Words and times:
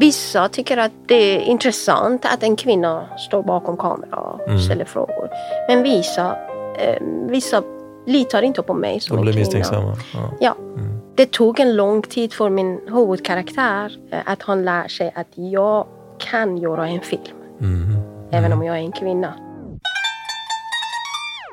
Vissa 0.00 0.48
tycker 0.48 0.76
att 0.76 0.92
det 1.06 1.14
är 1.14 1.40
intressant 1.40 2.24
att 2.24 2.42
en 2.42 2.56
kvinna 2.56 3.18
står 3.18 3.42
bakom 3.42 3.76
kameran 3.76 4.40
och 4.40 4.48
Mm. 4.48 4.60
ställer 4.60 4.84
frågor. 4.84 5.28
Men 5.68 5.82
vissa, 5.82 6.36
eh, 6.78 7.02
vissa 7.28 7.62
litar 8.06 8.42
inte 8.42 8.62
på 8.62 8.74
mig 8.74 9.00
som 9.00 9.16
De 9.16 9.22
blir 9.22 9.34
misstänksamma. 9.34 9.96
Ja. 10.14 10.30
Ja. 10.40 10.54
Mm. 10.76 11.00
Det 11.16 11.30
tog 11.32 11.60
en 11.60 11.76
lång 11.76 12.02
tid 12.02 12.32
för 12.32 12.50
min 12.50 12.80
huvudkaraktär 12.88 13.98
eh, 14.12 14.18
att 14.26 14.42
han 14.42 14.64
lär 14.64 14.88
sig 14.88 15.12
att 15.16 15.26
jag 15.34 15.86
kan 16.18 16.58
göra 16.58 16.88
en 16.88 17.00
film. 17.00 17.36
Mhm. 17.58 17.96
Även 18.32 18.52
om 18.52 18.62
jag 18.64 18.76
är 18.76 18.80
en 18.80 18.92
kvinna. 18.92 19.34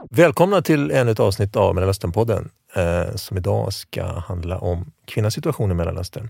Välkomna 0.10 0.62
till 0.62 0.92
ännu 0.92 1.12
ett 1.12 1.20
avsnitt 1.20 1.56
av 1.56 1.76
Mellanösternpodden 1.76 2.50
eh, 2.76 3.16
som 3.16 3.38
idag 3.38 3.74
ska 3.74 4.04
handla 4.06 4.58
om 4.58 4.92
kvinnans 5.06 5.34
situation 5.34 5.72
i 5.72 5.74
Mellanöstern. 5.74 6.30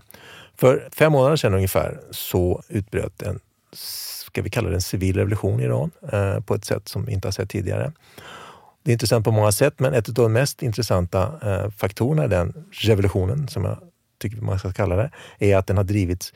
För 0.60 0.88
fem 0.92 1.12
månader 1.12 1.36
sedan 1.36 1.54
ungefär 1.54 2.00
så 2.10 2.62
utbröt 2.68 3.22
en, 3.22 3.40
ska 3.72 4.42
vi 4.42 4.50
kalla 4.50 4.68
det 4.68 4.74
en 4.74 4.82
civil 4.82 5.16
revolution 5.16 5.60
i 5.60 5.64
Iran 5.64 5.90
eh, 6.12 6.40
på 6.40 6.54
ett 6.54 6.64
sätt 6.64 6.88
som 6.88 7.04
vi 7.04 7.12
inte 7.12 7.28
har 7.28 7.32
sett 7.32 7.50
tidigare. 7.50 7.92
Det 8.82 8.90
är 8.90 8.92
intressant 8.92 9.24
på 9.24 9.30
många 9.30 9.52
sätt, 9.52 9.80
men 9.80 9.94
ett 9.94 10.08
av 10.08 10.14
de 10.14 10.32
mest 10.32 10.62
intressanta 10.62 11.40
eh, 11.42 11.70
faktorerna 11.70 12.24
i 12.24 12.28
den 12.28 12.64
revolutionen, 12.70 13.48
som 13.48 13.64
jag 13.64 13.78
tycker 14.18 14.40
man 14.40 14.58
ska 14.58 14.72
kalla 14.72 14.96
det, 14.96 15.10
är 15.38 15.56
att 15.56 15.66
den 15.66 15.76
har 15.76 15.84
drivits 15.84 16.32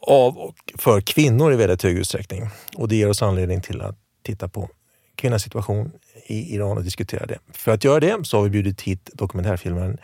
av 0.00 0.38
och 0.38 0.54
för 0.78 1.00
kvinnor 1.00 1.52
i 1.52 1.56
väldigt 1.56 1.82
hög 1.82 1.98
utsträckning. 1.98 2.48
Och 2.76 2.88
det 2.88 2.96
ger 2.96 3.08
oss 3.08 3.22
anledning 3.22 3.60
till 3.60 3.82
att 3.82 3.96
titta 4.22 4.48
på 4.48 4.68
kvinnans 5.16 5.42
situation 5.42 5.90
i 6.26 6.54
Iran 6.54 6.76
och 6.76 6.84
diskutera 6.84 7.26
det. 7.26 7.38
För 7.52 7.72
att 7.72 7.84
göra 7.84 8.00
det 8.00 8.26
så 8.26 8.36
har 8.36 8.44
vi 8.44 8.50
bjudit 8.50 8.82
hit 8.82 9.10
dokumentärfilmaren 9.12 9.98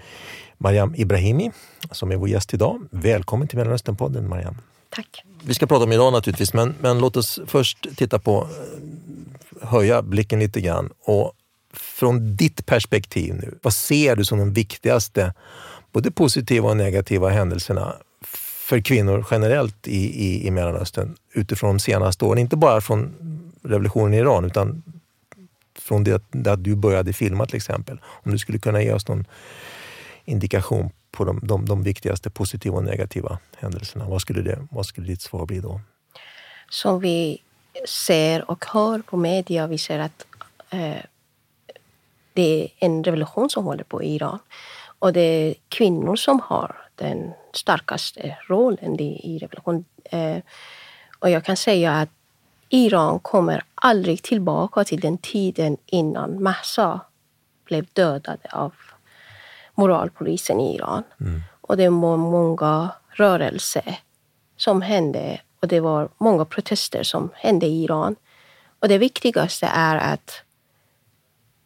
Mariam 0.59 0.95
Ibrahimi 0.95 1.51
som 1.91 2.12
är 2.12 2.16
vår 2.16 2.29
gäst 2.29 2.55
idag. 2.55 2.83
Välkommen 2.91 3.48
till 3.48 3.59
Mellanösternpodden 3.59 4.29
Mariam. 4.29 4.57
Tack. 4.91 5.25
Vi 5.45 5.55
ska 5.55 5.66
prata 5.66 5.85
om 5.85 5.93
Iran 5.93 6.12
naturligtvis, 6.12 6.54
men, 6.54 6.74
men 6.80 6.99
låt 6.99 7.16
oss 7.16 7.41
först 7.46 7.96
titta 7.96 8.19
på, 8.19 8.49
eh, 9.60 9.69
höja 9.69 10.02
blicken 10.02 10.38
lite 10.38 10.60
grann 10.60 10.91
och 11.04 11.32
från 11.73 12.37
ditt 12.37 12.66
perspektiv 12.66 13.35
nu, 13.35 13.59
vad 13.63 13.74
ser 13.74 14.16
du 14.16 14.24
som 14.24 14.38
de 14.38 14.52
viktigaste, 14.52 15.35
både 15.93 16.10
positiva 16.10 16.69
och 16.69 16.76
negativa 16.76 17.29
händelserna 17.29 17.95
för 18.66 18.80
kvinnor 18.80 19.26
generellt 19.30 19.88
i, 19.88 20.26
i, 20.26 20.47
i 20.47 20.51
Mellanöstern 20.51 21.16
utifrån 21.32 21.71
de 21.71 21.80
senaste 21.80 22.24
åren? 22.24 22.38
Inte 22.38 22.57
bara 22.57 22.80
från 22.80 23.15
revolutionen 23.63 24.15
i 24.15 24.16
Iran, 24.16 24.45
utan 24.45 24.82
från 25.83 26.05
det, 26.05 26.23
det 26.30 26.52
att 26.52 26.65
du 26.65 26.77
började 26.77 27.13
filma 27.13 27.47
till 27.47 27.57
exempel. 27.57 28.01
Om 28.05 28.33
du 28.33 28.38
skulle 28.38 28.59
kunna 28.59 28.83
ge 28.83 28.93
oss 28.93 29.09
någon 29.09 29.25
indikation 30.25 30.91
på 31.11 31.25
de, 31.25 31.41
de, 31.43 31.65
de 31.65 31.83
viktigaste 31.83 32.30
positiva 32.30 32.77
och 32.77 32.85
negativa 32.85 33.38
händelserna. 33.57 34.05
Vad 34.09 34.21
skulle, 34.21 34.43
det, 34.43 34.66
vad 34.71 34.87
skulle 34.87 35.07
ditt 35.07 35.23
svar 35.23 35.47
bli 35.47 35.60
då? 35.60 35.80
Som 36.69 37.01
vi 37.01 37.43
ser 37.88 38.51
och 38.51 38.65
hör 38.65 38.99
på 38.99 39.16
media, 39.16 39.66
vi 39.66 39.79
ser 39.79 39.99
att 39.99 40.27
eh, 40.71 41.03
det 42.33 42.63
är 42.63 42.69
en 42.79 43.05
revolution 43.05 43.51
som 43.51 43.65
håller 43.65 43.85
på 43.85 44.03
i 44.03 44.15
Iran. 44.15 44.38
Och 44.99 45.13
det 45.13 45.21
är 45.21 45.55
kvinnor 45.69 46.16
som 46.16 46.41
har 46.41 46.77
den 46.95 47.33
starkaste 47.53 48.37
rollen 48.49 49.01
i, 49.01 49.35
i 49.35 49.38
revolutionen. 49.38 49.85
Eh, 50.05 50.37
och 51.19 51.30
jag 51.30 51.45
kan 51.45 51.57
säga 51.57 51.93
att 51.93 52.09
Iran 52.74 53.18
kommer 53.18 53.65
aldrig 53.74 54.23
tillbaka 54.23 54.84
till 54.84 55.01
den 55.01 55.18
tiden 55.18 55.76
innan 55.87 56.42
Mahsa 56.42 57.01
blev 57.64 57.87
dödad 57.92 58.38
av 58.51 58.73
moralpolisen 59.74 60.60
i 60.60 60.74
Iran. 60.74 61.02
Och 61.60 61.76
det 61.76 61.88
var 61.88 62.16
många 62.16 62.90
rörelser 63.10 63.98
som 64.56 64.82
hände 64.82 65.41
och 65.60 65.69
det 65.69 65.81
var 65.81 66.09
många 66.19 66.44
protester 66.44 67.03
som 67.03 67.31
hände 67.34 67.66
i 67.66 67.84
Iran. 67.84 68.16
Och 68.78 68.88
det 68.88 68.98
viktigaste 68.98 69.66
är 69.66 69.97
att 69.97 70.42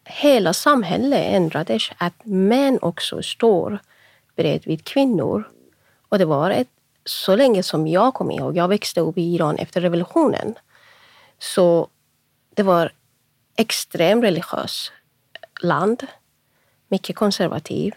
hela 0.04 0.52
samhället 0.52 1.25
ändrades, 1.32 1.91
att 1.98 2.25
män 2.25 2.78
också 2.82 3.22
står 3.22 3.78
bredvid 4.36 4.84
kvinnor. 4.84 5.50
Och 6.08 6.19
det 6.19 6.25
var 6.25 6.50
ett, 6.50 6.69
så 7.04 7.36
länge 7.36 7.62
som 7.62 7.86
jag 7.86 8.14
kom 8.14 8.31
ihåg, 8.31 8.56
jag 8.56 8.69
växte 8.69 9.00
upp 9.00 9.19
i 9.19 9.34
Iran 9.34 9.56
efter 9.56 9.81
revolutionen, 9.81 10.54
så 11.38 11.88
det 12.54 12.62
var 12.62 12.92
extremt 13.56 14.24
religiöst 14.24 14.92
land, 15.62 16.06
mycket 16.88 17.16
konservativ 17.16 17.94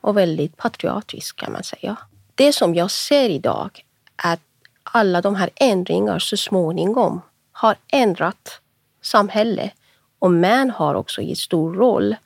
och 0.00 0.16
väldigt 0.16 0.56
patriotisk 0.56 1.36
kan 1.36 1.52
man 1.52 1.64
säga. 1.64 1.96
Det 2.34 2.52
som 2.52 2.74
jag 2.74 2.90
ser 2.90 3.28
idag 3.28 3.84
är 4.16 4.32
att 4.32 4.40
alla 4.82 5.20
de 5.20 5.34
här 5.34 5.50
ändringarna 5.54 6.20
så 6.20 6.36
småningom 6.36 7.20
har 7.52 7.76
ändrat 7.92 8.60
samhället 9.02 9.72
och 10.18 10.30
män 10.30 10.70
har 10.70 10.94
också 10.94 11.22
en 11.22 11.36
stor 11.36 11.74
roll 11.74 12.16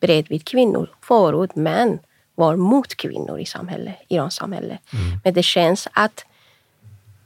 bredvid 0.00 0.44
kvinnor. 0.44 0.90
Förut 1.02 1.56
män 1.56 1.98
var 2.34 2.56
mot 2.56 2.94
kvinnor 2.94 3.38
i 3.38 3.46
samhället, 3.46 3.96
Irans 4.08 4.34
samhälle. 4.34 4.78
Men 5.24 5.34
det 5.34 5.42
känns 5.42 5.88
att 5.92 6.24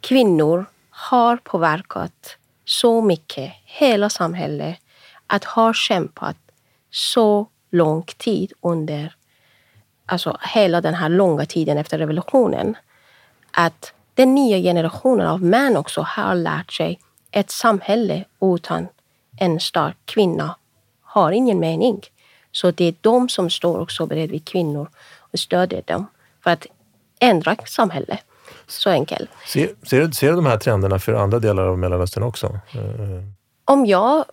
kvinnor 0.01 0.67
har 0.91 1.37
påverkat 1.37 2.37
så 2.65 3.01
mycket 3.01 3.53
hela 3.65 4.11
samhället 4.11 4.79
att 5.27 5.45
ha 5.45 5.75
kämpat 5.75 6.37
så 6.91 7.47
lång 7.71 8.03
tid 8.03 8.53
under 8.61 9.15
alltså 10.07 10.39
hela 10.55 10.81
den 10.81 10.95
här 10.95 11.09
långa 11.09 11.47
tiden 11.47 11.79
efter 11.79 11.99
revolutionen. 11.99 12.77
Att 13.51 13.93
den 14.15 14.35
nya 14.35 14.59
generationen 14.59 15.27
av 15.27 15.43
män 15.43 15.77
också 15.77 16.01
har 16.01 16.35
lärt 16.35 16.73
sig 16.73 17.01
ett 17.31 17.51
samhälle 17.51 18.25
utan 18.41 18.89
en 19.37 19.61
stark 19.61 19.97
kvinna 20.05 20.57
har 21.03 21.33
ingen 21.33 21.59
mening. 21.61 22.01
Så 22.53 22.71
det 22.71 22.85
är 22.85 22.95
de 23.01 23.29
som 23.29 23.51
står 23.51 23.81
också 23.81 24.07
bredvid 24.07 24.45
kvinnor 24.45 24.91
och 25.19 25.39
stödjer 25.39 25.83
dem 25.87 26.07
för 26.43 26.51
att 26.51 26.67
ändra 27.19 27.57
samhället. 27.67 28.21
Så 28.67 28.91
enkelt. 28.91 29.31
Ser, 29.47 29.71
ser, 29.87 30.01
du- 30.07 30.13
ser 30.13 30.29
du 30.31 30.37
de 30.37 30.47
här 30.47 30.57
trenderna 30.59 30.99
för 30.99 31.13
andra 31.15 31.39
delar 31.39 31.63
av 31.67 31.79
Mellanöstern 31.79 32.23
också? 32.23 32.47
Eh, 32.47 33.23
Om 33.65 33.87
jag 33.87 34.25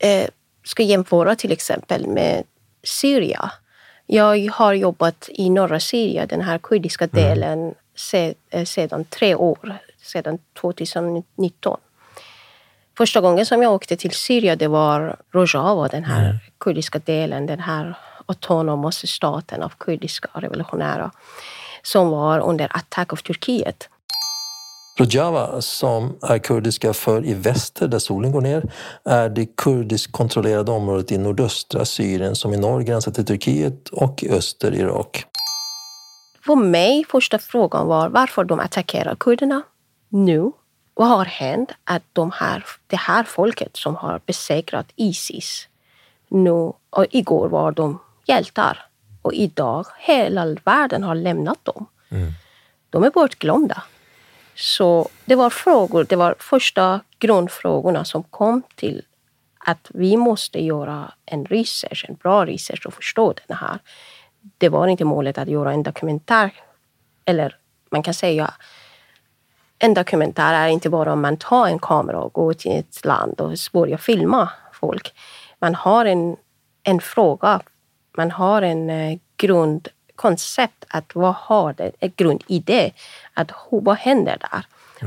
eh, 0.00 0.26
ska 0.64 0.82
jämföra 0.82 1.36
till 1.36 1.52
exempel 1.52 2.06
med 2.06 2.44
Syrien. 2.82 3.48
Jag 4.06 4.50
har 4.52 4.72
jobbat 4.74 5.28
i 5.32 5.50
norra 5.50 5.80
Syrien, 5.80 6.28
den 6.28 6.40
här 6.40 6.58
kurdiska 6.58 7.06
delen, 7.06 7.74
se, 7.96 8.34
eh, 8.50 8.64
sedan 8.64 9.04
tre 9.04 9.34
år, 9.34 9.76
sedan 10.02 10.38
2019. 10.60 11.80
Första 12.96 13.20
gången 13.20 13.46
som 13.46 13.62
jag 13.62 13.72
åkte 13.72 13.96
till 13.96 14.10
Syrien 14.10 14.58
det 14.58 14.68
var 14.68 15.16
Rojava, 15.32 15.88
den 15.88 16.04
här 16.04 16.38
kurdiska 16.58 16.98
delen, 16.98 17.46
den 17.46 17.60
här 17.60 17.94
autonoma 18.26 18.92
staten 18.92 19.62
av 19.62 19.72
kurdiska 19.78 20.28
revolutionära 20.34 21.10
som 21.84 22.10
var 22.10 22.40
under 22.40 22.76
attack 22.76 23.12
av 23.12 23.16
Turkiet. 23.16 23.88
Rojava, 24.98 25.60
som 25.60 26.16
är 26.22 26.38
kurdiska 26.38 26.92
för 26.94 27.26
i 27.26 27.34
väster 27.34 27.88
där 27.88 27.98
solen 27.98 28.32
går 28.32 28.40
ner, 28.40 28.72
är 29.04 29.28
det 29.28 29.56
kurdisk 29.56 30.12
kontrollerade 30.12 30.70
området 30.70 31.12
i 31.12 31.18
nordöstra 31.18 31.84
Syrien 31.84 32.36
som 32.36 32.54
i 32.54 32.56
norr 32.56 32.80
gränsar 32.80 33.12
till 33.12 33.24
Turkiet 33.24 33.88
och 33.88 34.22
i 34.22 34.30
öster 34.30 34.74
Irak. 34.74 35.24
För 36.46 36.54
mig 36.56 37.04
första 37.08 37.38
frågan 37.38 37.86
var 37.86 38.08
varför 38.08 38.44
de 38.44 38.60
attackerar 38.60 39.14
kurderna 39.14 39.62
nu. 40.08 40.52
Vad 40.94 41.08
har 41.08 41.24
hänt 41.24 41.70
att 41.84 42.02
de 42.12 42.30
här, 42.34 42.64
det 42.86 42.96
här 42.96 43.24
folket 43.24 43.76
som 43.76 43.96
har 43.96 44.20
besegrat 44.26 44.86
Isis 44.96 45.68
nu 46.28 46.72
och 46.90 47.06
igår 47.10 47.48
var 47.48 47.72
de 47.72 47.98
hjältar 48.26 48.86
och 49.24 49.34
idag 49.34 49.86
hela 49.98 50.46
världen 50.64 51.02
har 51.02 51.14
lämnat 51.14 51.64
dem. 51.64 51.86
De 52.90 53.04
är 53.04 53.10
bortglömda. 53.10 53.82
Så 54.54 55.08
det 55.24 55.34
var 55.34 55.50
frågor, 55.50 56.06
det 56.08 56.16
var 56.16 56.34
första 56.38 57.00
grundfrågorna 57.18 58.04
som 58.04 58.22
kom 58.22 58.62
till 58.74 59.02
att 59.58 59.90
vi 59.94 60.16
måste 60.16 60.64
göra 60.64 61.12
en 61.26 61.44
research, 61.44 62.04
en 62.08 62.14
bra 62.14 62.46
research 62.46 62.86
och 62.86 62.94
förstå 62.94 63.34
den 63.46 63.56
här. 63.56 63.78
Det 64.58 64.68
var 64.68 64.86
inte 64.86 65.04
målet 65.04 65.38
att 65.38 65.48
göra 65.48 65.72
en 65.72 65.82
dokumentär, 65.82 66.50
eller 67.24 67.56
man 67.90 68.02
kan 68.02 68.14
säga 68.14 68.54
en 69.78 69.94
dokumentär 69.94 70.54
är 70.54 70.68
inte 70.68 70.90
bara 70.90 71.12
om 71.12 71.20
man 71.20 71.36
tar 71.36 71.66
en 71.66 71.78
kamera 71.78 72.20
och 72.20 72.32
går 72.32 72.52
till 72.52 72.72
ett 72.78 73.04
land 73.04 73.40
och 73.40 73.52
börjar 73.72 73.98
filma 73.98 74.48
folk. 74.72 75.14
Man 75.58 75.74
har 75.74 76.04
en, 76.04 76.36
en 76.82 77.00
fråga, 77.00 77.60
man 78.16 78.30
har 78.30 78.62
en 78.62 78.90
eh, 78.90 79.18
grundkoncept, 79.36 80.84
att 80.88 81.14
vad 81.14 81.34
har 81.34 81.72
det, 81.72 81.92
en 82.00 82.12
grundidé, 82.16 82.92
att 83.34 83.50
vad 83.70 83.96
händer 83.96 84.38
där 84.50 84.66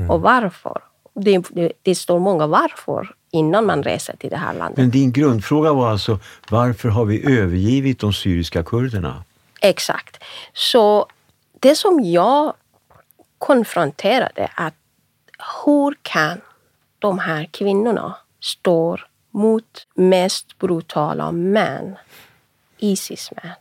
och 0.10 0.22
varför. 0.22 0.82
Det, 1.14 1.44
det, 1.50 1.72
det 1.82 1.96
står 1.96 2.20
många 2.20 2.48
varför 2.48 3.16
innan 3.32 3.66
man 3.66 3.84
reser 3.84 4.16
till 4.16 4.30
det 4.30 4.38
här 4.38 4.54
landet. 4.54 4.78
Men 4.78 4.90
din 4.90 5.12
grundfråga 5.12 5.74
var 5.74 5.92
alltså, 5.92 6.20
varför 6.50 6.90
har 6.90 7.06
vi 7.06 7.40
övergivit 7.40 8.00
de 8.00 8.14
syriska 8.14 8.64
kurderna? 8.64 9.24
Exakt. 9.62 10.24
Så 10.54 11.08
det 11.60 11.76
som 11.76 12.00
jag 12.04 12.54
konfronterade 13.38 14.52
att 14.56 14.74
hur 15.66 15.96
kan 16.02 16.42
de 17.00 17.20
här 17.20 17.50
kvinnorna 17.52 18.16
stå 18.40 18.98
mot 19.32 19.88
mest 19.96 20.58
brutala 20.58 21.32
män, 21.32 21.96
Isis-män, 22.78 23.52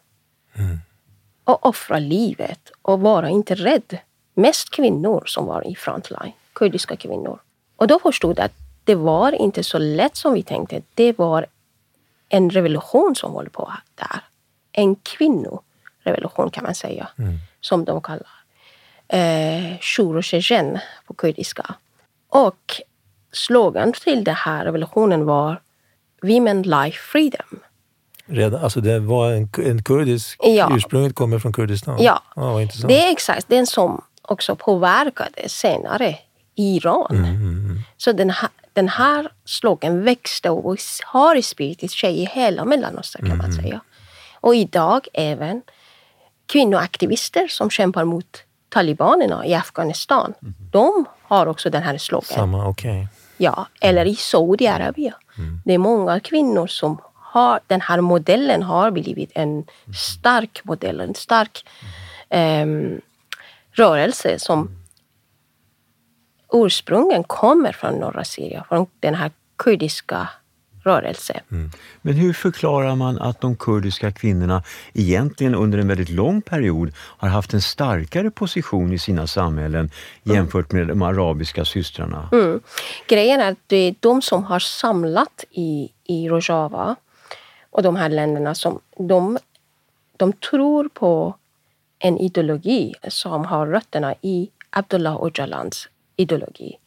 och 1.45 1.67
offra 1.67 1.99
livet 1.99 2.71
och 2.83 3.01
vara 3.01 3.29
inte 3.29 3.55
rädd. 3.55 3.99
Mest 4.35 4.71
kvinnor 4.71 5.23
som 5.27 5.47
var 5.47 5.67
i 5.67 5.75
frontline, 5.75 6.33
kurdiska 6.53 6.97
kvinnor. 6.97 7.39
Och 7.77 7.87
då 7.87 7.99
förstod 7.99 8.39
jag 8.39 8.45
att 8.45 8.53
det 8.85 8.95
var 8.95 9.33
inte 9.33 9.65
så 9.65 9.79
lätt 9.79 10.17
som 10.17 10.35
vi 10.35 10.43
tänkte. 10.43 10.83
Det 10.95 11.19
var 11.19 11.47
en 12.29 12.51
revolution 12.51 13.15
som 13.17 13.33
håller 13.33 13.51
på 13.51 13.73
där. 13.95 14.21
En 14.73 14.95
kvinnorevolution 14.95 16.51
kan 16.51 16.65
man 16.65 16.75
säga, 16.75 17.09
som 17.61 17.85
de 17.85 18.01
kallar 18.01 18.29
eh, 19.09 19.79
Shuro 19.81 20.23
på 21.07 21.15
kurdiska. 21.15 21.75
Och 22.29 22.81
slogan 23.33 23.93
till 23.93 24.25
den 24.25 24.35
här 24.35 24.65
revolutionen 24.65 25.25
var 25.25 25.61
Women 26.23 26.63
Life 26.63 26.99
Freedom. 26.99 27.61
Redan, 28.27 28.65
alltså 28.65 28.81
det 28.81 28.99
var 29.01 29.31
en, 29.33 29.49
en 29.65 29.83
kurdisk, 29.83 30.39
Ja. 30.43 30.71
ursprunget 30.77 31.15
kommer 31.15 31.39
från 31.39 31.53
Kurdistan? 31.53 31.97
Ja, 32.03 32.23
intressant. 32.63 32.89
det 32.89 33.05
är 33.09 33.13
exakt 33.13 33.49
den 33.49 33.67
som 33.67 34.05
också 34.23 34.57
påverkade 34.57 35.49
senare 35.49 36.19
Iran. 36.55 37.27
Så 37.97 38.13
den 38.13 38.31
här, 38.31 38.49
den 38.73 38.89
här 38.89 39.29
slogan 39.45 40.03
växte 40.05 40.51
och 40.51 40.77
har 41.05 41.41
spridit 41.43 41.93
sig 41.93 42.23
i 42.23 42.25
hela 42.33 42.65
Mellanöstern 42.65 43.29
kan 43.29 43.39
man 43.39 43.53
säga. 43.53 43.81
Och 44.41 44.55
idag 44.55 45.07
även 45.13 45.63
kvinnoaktivister 46.47 47.49
som 47.49 47.71
kämpar 47.71 48.05
mot 48.05 48.43
talibanerna 48.69 49.47
i 49.47 49.55
Afghanistan. 49.55 50.35
De 50.73 51.05
har 51.23 51.47
också 51.47 51.71
den 51.71 51.83
här 51.83 51.99
slogan. 51.99 52.25
Samma, 52.25 52.69
okej. 52.69 53.09
Ja, 53.37 53.67
eller 53.81 54.05
i 54.05 54.15
Saudiarabien. 54.17 55.15
Det 55.65 55.75
är 55.75 55.79
många 55.79 56.21
kvinnor 56.21 56.67
som 56.67 56.99
har 57.37 57.61
den 57.67 57.81
här 57.81 58.01
modellen 58.01 58.63
har 58.63 58.91
blivit 58.91 59.31
en 59.35 59.65
stark 59.95 60.61
modell, 60.65 61.01
en 61.01 61.15
stark 61.15 61.69
ehm, 62.31 63.01
rörelse 63.73 64.39
som 64.39 64.71
ursprungligen 66.53 67.25
kommer 67.25 67.73
från 67.73 67.95
norra 67.95 68.25
Syrien, 68.25 68.65
från 68.69 68.87
den 69.01 69.15
här 69.15 69.31
kurdiska 69.57 70.29
rörelsen. 70.85 71.41
Men 72.03 72.15
hur 72.15 72.33
förklarar 72.33 72.97
man 72.97 73.19
att 73.19 73.41
de 73.41 73.57
kurdiska 73.57 74.13
kvinnorna 74.13 74.63
egentligen 74.95 75.55
under 75.55 75.79
en 75.79 75.89
väldigt 75.89 76.09
lång 76.09 76.43
period 76.43 76.93
har 76.97 77.29
haft 77.29 77.55
en 77.55 77.61
starkare 77.61 78.31
position 78.31 78.93
i 78.93 78.99
sina 78.99 79.27
samhällen 79.27 79.91
jämfört 80.23 80.73
med 80.73 80.87
de 80.87 81.03
arabiska 81.03 81.65
systrarna? 81.65 82.29
Mm. 82.33 82.61
Grejen 83.09 83.41
är 83.41 83.53
att 83.53 83.59
det 83.67 83.77
är 83.77 83.95
de 84.01 84.23
som 84.23 84.45
har 84.45 84.59
samlat 84.59 85.45
i, 85.51 85.89
i 86.05 86.29
Rojava 86.29 86.97
och 87.77 87.83
de 87.83 87.97
här 87.97 88.09
länderna 88.09 88.55
som 88.55 88.81
de, 88.97 89.39
de 90.17 90.33
tror 90.33 90.89
på 90.89 91.35
en 91.99 92.19
ideologi 92.19 92.95
som 93.09 93.45
har 93.45 93.67
rötterna 93.67 94.15
i 94.21 94.51
Abdullah 94.71 95.17
Öcalans 95.23 95.89
ideologi. 96.17 96.79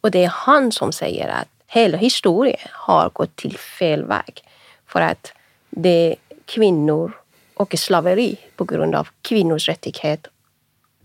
Och 0.00 0.10
det 0.10 0.24
är 0.24 0.28
han 0.28 0.72
som 0.72 0.92
säger 0.92 1.28
att 1.28 1.48
hela 1.66 1.98
historien 1.98 2.68
har 2.70 3.10
gått 3.10 3.36
till 3.36 3.58
fel 3.58 4.04
väg. 4.04 4.42
För 4.86 5.00
att 5.00 5.32
det 5.70 6.10
är 6.10 6.16
kvinnor 6.44 7.12
och 7.54 7.74
slaveri 7.78 8.36
på 8.56 8.64
grund 8.64 8.94
av 8.94 9.08
kvinnors 9.22 9.68
rättighet 9.68 10.26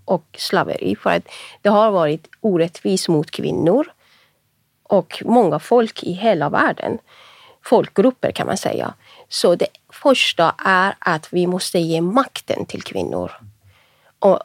och 0.06 0.26
slaveri. 0.38 0.96
För 0.96 1.10
att 1.10 1.28
det 1.62 1.70
har 1.70 1.92
varit 1.92 2.28
orättvist 2.42 3.08
mot 3.08 3.32
kvinnor 3.32 3.88
och 4.84 5.24
många 5.26 5.60
folk 5.60 6.04
i 6.04 6.12
hela 6.12 6.50
världen. 6.50 6.98
Folkgrupper 7.62 8.32
kan 8.32 8.48
man 8.48 8.58
säga. 8.58 8.94
Så 9.34 9.56
det 9.56 9.68
första 9.90 10.56
är 10.66 10.96
att 11.00 11.34
vi 11.34 11.48
måste 11.48 11.80
ge 11.80 12.02
makten 12.02 12.66
till 12.66 12.84
kvinnor. 12.84 13.32
Och 14.20 14.40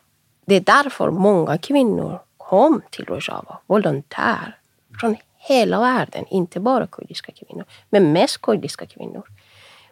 det 0.44 0.54
är 0.54 0.60
därför 0.60 1.10
många 1.10 1.58
kvinnor 1.58 2.20
kom 2.36 2.82
till 2.90 3.04
Rojava, 3.04 3.58
volontär, 3.66 4.58
från 5.00 5.16
hela 5.36 5.80
världen, 5.80 6.24
inte 6.30 6.60
bara 6.60 6.86
kurdiska 6.86 7.32
kvinnor, 7.32 7.64
men 7.90 8.12
mest 8.12 8.40
kurdiska 8.40 8.86
kvinnor. 8.86 9.22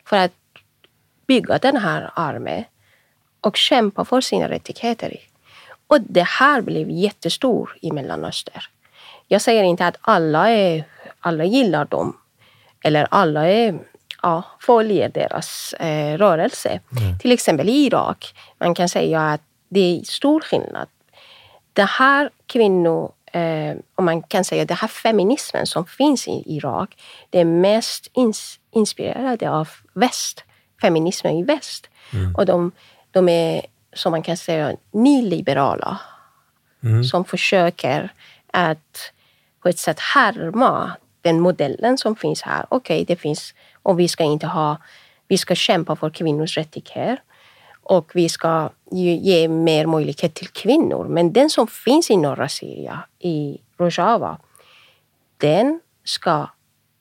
För 0.04 0.16
att 0.16 0.32
bygga 1.26 1.58
den 1.58 1.76
här 1.76 2.10
armén 2.14 2.64
och 3.40 3.56
kämpa 3.56 4.04
för 4.04 4.20
sina 4.20 4.48
rättigheter. 4.48 5.16
Och 5.86 6.00
det 6.00 6.26
här 6.26 6.60
blev 6.60 6.90
jättestort 6.90 7.76
i 7.80 7.92
Mellanöstern. 7.92 8.62
Jag 9.28 9.42
säger 9.42 9.62
inte 9.62 9.86
att 9.86 9.96
alla, 10.00 10.50
är, 10.50 10.84
alla 11.20 11.44
gillar 11.44 11.84
dem, 11.84 12.16
eller 12.84 13.08
alla 13.10 13.48
är, 13.48 13.78
ja, 14.22 14.42
följer 14.60 15.08
deras 15.08 15.72
eh, 15.72 16.18
rörelse. 16.18 16.80
Till 17.20 17.32
exempel 17.32 17.68
i 17.68 17.86
Irak, 17.86 18.34
man 18.58 18.74
kan 18.74 18.88
säga 18.88 19.20
att 19.20 19.40
det 19.68 20.00
är 20.00 20.04
stor 20.04 20.40
skillnad. 20.40 20.88
Det 21.72 21.84
här 21.84 22.30
kvinnor, 22.46 23.12
eh, 23.32 23.76
om 23.94 24.04
man 24.04 24.22
kan 24.22 24.44
säga 24.44 24.64
det 24.64 24.74
här 24.74 24.88
feminismen 24.88 25.66
som 25.66 25.86
finns 25.86 26.28
i 26.28 26.42
Irak, 26.46 27.02
det 27.30 27.40
är 27.40 27.44
mest 27.44 28.10
ins 28.14 28.60
inspirerade 28.70 29.50
av 29.50 29.68
väst, 29.92 30.44
feminismen 30.80 31.36
i 31.36 31.42
väst. 31.42 31.88
Och 32.36 32.46
de, 32.46 32.72
de 33.10 33.28
är, 33.28 33.66
som 33.92 34.10
man 34.12 34.22
kan 34.22 34.36
säga, 34.36 34.76
nyliberala. 34.90 35.98
Som 37.10 37.24
försöker 37.24 38.12
att 38.52 39.12
på 39.62 39.68
ett 39.68 39.78
sätt 39.78 40.00
härma 40.00 40.92
den 41.20 41.40
modellen 41.40 41.98
som 41.98 42.16
finns 42.16 42.42
här. 42.42 42.66
Okej, 42.68 43.04
det 43.04 43.16
finns, 43.16 43.54
och 43.86 44.00
vi 44.00 44.08
ska 44.08 44.24
inte 44.24 44.46
ha, 44.46 44.76
vi 45.28 45.38
ska 45.38 45.54
kämpa 45.54 45.96
för 45.96 46.10
kvinnors 46.10 46.56
rättigheter. 46.56 47.22
Och 47.82 48.10
vi 48.14 48.28
ska 48.28 48.70
ge 48.90 49.48
mer 49.48 49.86
möjlighet 49.86 50.34
till 50.34 50.48
kvinnor. 50.48 51.04
Men 51.08 51.32
den 51.32 51.50
som 51.50 51.66
finns 51.66 52.10
i 52.10 52.16
norra 52.16 52.48
Syrien, 52.48 52.98
i 53.18 53.58
Rojava, 53.78 54.38
den 55.36 55.80
ska 56.04 56.48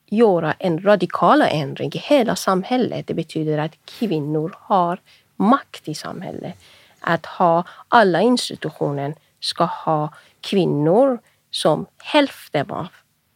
göra 0.09 0.53
en 0.53 0.81
radikal 0.81 1.41
ändring 1.41 1.91
i 1.93 1.97
hela 1.97 2.35
samhället. 2.35 3.07
Det 3.07 3.13
betyder 3.13 3.57
att 3.57 3.71
kvinnor 3.85 4.55
har 4.59 4.99
makt 5.35 5.87
i 5.87 5.93
samhället. 5.95 6.55
Att 6.99 7.25
ha 7.25 7.63
alla 7.89 8.21
institutioner 8.21 9.15
ska 9.39 9.63
ha 9.63 10.13
kvinnor 10.41 11.19
som 11.51 11.85
hälften 11.97 12.71
av 12.71 12.87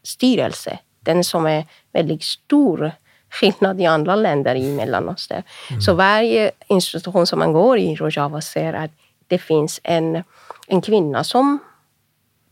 styrelse. 0.03 0.79
Den 0.99 1.23
som 1.23 1.45
är 1.45 1.65
väldigt 1.91 2.23
stor 2.23 2.91
skillnad 3.29 3.81
i 3.81 3.85
andra 3.85 4.15
länder 4.15 4.55
i 4.55 4.75
Mellanöstern. 4.75 5.43
Så 5.81 5.93
varje 5.93 6.51
institution 6.67 7.27
som 7.27 7.39
man 7.39 7.53
går 7.53 7.77
i 7.77 7.95
Rojava 7.95 8.41
ser 8.41 8.73
att 8.73 8.91
det 9.27 9.37
finns 9.37 9.79
en, 9.83 10.23
en 10.67 10.81
kvinna 10.81 11.23
som 11.23 11.59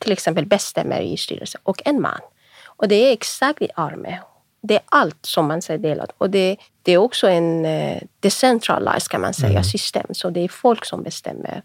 till 0.01 0.11
exempel 0.11 0.45
bestämmer 0.45 1.01
i 1.01 1.17
styrelsen 1.17 1.61
och 1.63 1.81
en 1.85 2.01
man. 2.01 2.19
Och 2.65 2.87
det 2.87 2.95
är 2.95 3.13
exakt 3.13 3.61
i 3.61 3.69
armé. 3.75 4.19
Det 4.61 4.75
är 4.75 4.81
allt 4.85 5.25
som 5.25 5.47
man 5.47 5.61
säger 5.61 5.79
delat. 5.79 6.11
Och 6.17 6.29
det, 6.29 6.57
det 6.81 6.91
är 6.91 6.97
också 6.97 7.27
en 7.27 7.65
eh, 7.65 8.01
decentralized 8.19 9.09
kan 9.09 9.21
man 9.21 9.33
säga, 9.33 9.63
system. 9.63 10.07
Så 10.11 10.29
det 10.29 10.39
är 10.39 10.47
folk 10.47 10.85
som 10.85 11.03
bestämmer 11.03 11.61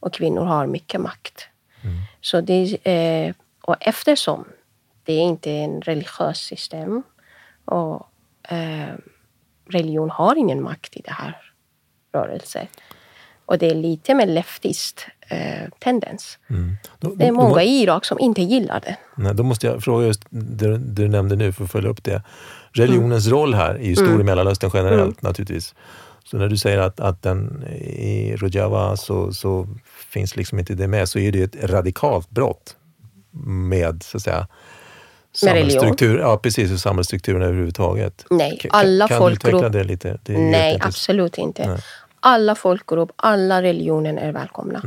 och 0.00 0.12
kvinnor 0.14 0.44
har 0.44 0.66
mycket 0.66 1.00
makt. 1.00 1.48
Så 2.20 2.40
det, 2.40 2.86
eh, 2.86 3.34
och 3.62 3.76
eftersom 3.80 4.44
det 5.04 5.12
är 5.12 5.22
inte 5.22 5.50
en 5.50 5.80
religiös 5.80 6.38
system 6.38 7.02
och 7.64 8.10
eh, 8.48 8.94
religion 9.70 10.10
har 10.10 10.36
ingen 10.36 10.62
makt 10.62 10.96
i 10.96 11.02
det 11.04 11.12
här 11.12 11.36
rörelsen. 12.14 12.66
Och 13.46 13.58
det 13.58 13.70
är 13.70 13.74
lite 13.74 14.14
mer 14.14 14.26
leftist 14.26 15.06
eh, 15.28 15.68
tendens. 15.78 16.38
Då, 17.00 17.14
Det 17.14 17.26
är 17.26 17.32
många 17.32 17.54
då, 17.54 17.60
i 17.60 17.82
Irak 17.82 18.04
som 18.04 18.18
inte 18.18 18.42
gillar 18.42 18.80
det. 18.80 18.96
nej, 19.16 19.34
då 19.34 19.42
måste 19.42 19.66
jag 19.66 19.82
fråga 19.82 20.06
just 20.06 20.22
det, 20.30 20.78
du 20.78 21.08
nämnde 21.08 21.36
nu 21.36 21.52
för 21.52 21.64
att 21.64 21.70
följa 21.70 21.90
upp 21.90 22.04
det. 22.04 22.22
Religionens 22.72 23.26
roll 23.28 23.54
här 23.54 23.74
är 23.74 23.88
ju 23.88 23.96
stor 23.96 24.20
i 24.20 24.24
Mellanöstern 24.24 24.70
generellt 24.74 25.22
naturligtvis. 25.22 25.74
Så 26.24 26.36
när 26.36 26.48
du 26.48 26.56
säger 26.56 26.78
att, 26.78 27.00
att 27.00 27.22
den 27.22 27.64
i 27.80 28.36
Rojava 28.36 28.96
så, 28.96 29.32
så 29.32 29.68
finns 30.10 30.36
liksom 30.36 30.58
inte 30.58 30.74
det 30.74 30.88
med, 30.88 31.08
så 31.08 31.18
är 31.18 31.32
det 31.32 31.42
ett 31.42 31.70
radikalt 31.70 32.30
brott 32.30 32.76
med 33.46 34.02
så 34.02 34.16
att 34.16 34.22
säga 34.22 34.46
Med 35.44 35.54
religion? 35.54 36.18
ja 36.18 36.36
precis, 36.38 36.72
och 36.72 36.80
samhällsstrukturen 36.80 37.42
överhuvudtaget. 37.42 38.24
Nej, 38.30 38.58
Kan- 38.60 38.70
alla 38.72 39.08
kan 39.08 39.18
folkgrupp- 39.18 39.42
du 39.42 39.48
utveckla 39.48 39.68
det 39.68 39.84
lite? 39.84 40.18
Det 40.22 40.38
Nej, 40.38 40.78
absolut 40.80 41.38
inte. 41.38 41.68
Nej. 41.68 41.78
Alla 42.20 42.54
folkgrupper, 42.54 43.14
alla 43.16 43.62
religioner 43.62 44.16
är 44.16 44.32
välkomna. 44.32 44.82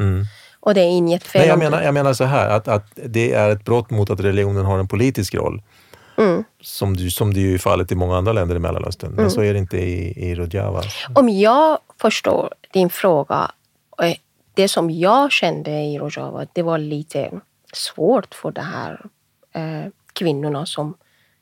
Och 0.60 0.74
det 0.74 0.82
är 0.82 0.86
inget 0.90 1.24
fel 1.24 1.42
Mm. 1.42 1.48
Nej, 1.48 1.50
jag 1.50 1.72
menar, 1.72 1.80
det. 1.80 1.86
jag 1.86 1.94
menar 1.94 2.14
så 2.14 2.24
här, 2.24 2.50
att, 2.50 2.68
att 2.68 2.86
det 2.96 3.34
är 3.34 3.50
ett 3.50 3.66
brott 3.66 3.90
mot 3.90 4.10
att 4.10 4.20
religionen 4.20 4.66
har 4.66 4.80
en 4.80 4.88
politisk 4.88 5.36
roll. 5.36 5.62
Mm. 6.18 6.44
Som, 6.62 6.98
du, 6.98 7.12
som 7.12 7.34
det 7.34 7.40
ju 7.40 7.54
är 7.54 7.58
fallet 7.58 7.92
i 7.92 7.96
många 7.96 8.18
andra 8.18 8.34
länder 8.34 8.56
i 8.56 8.60
Mellanöstern. 8.60 9.12
Men 9.12 9.32
så 9.32 9.42
är 9.42 9.54
det 9.54 9.60
inte 9.60 9.78
i, 9.78 10.30
i 10.30 10.36
Rojava. 10.36 10.84
Om 11.16 11.30
jag 11.30 11.78
förstår 12.02 12.54
din 12.74 12.90
fråga, 12.90 13.52
det 14.54 14.68
som 14.68 14.90
jag 14.92 15.32
kände 15.32 15.72
i 15.72 16.00
Rojava, 16.00 16.46
det 16.54 16.62
var 16.64 16.78
lite 16.78 17.32
svårt 17.74 18.36
för 18.36 18.52
de 18.52 18.62
här 18.62 19.06
eh, 19.54 19.92
kvinnorna 20.20 20.66
som 20.66 20.94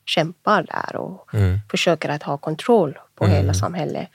kämpar 0.05 0.63
där 0.63 0.96
och 0.96 1.34
Mm. 1.34 1.60
försöker 1.72 2.10
att 2.10 2.24
ha 2.24 2.38
kontroll 2.38 3.00
på 3.15 3.24
Mm. 3.25 3.36
hela 3.38 3.53
samhället 3.53 4.07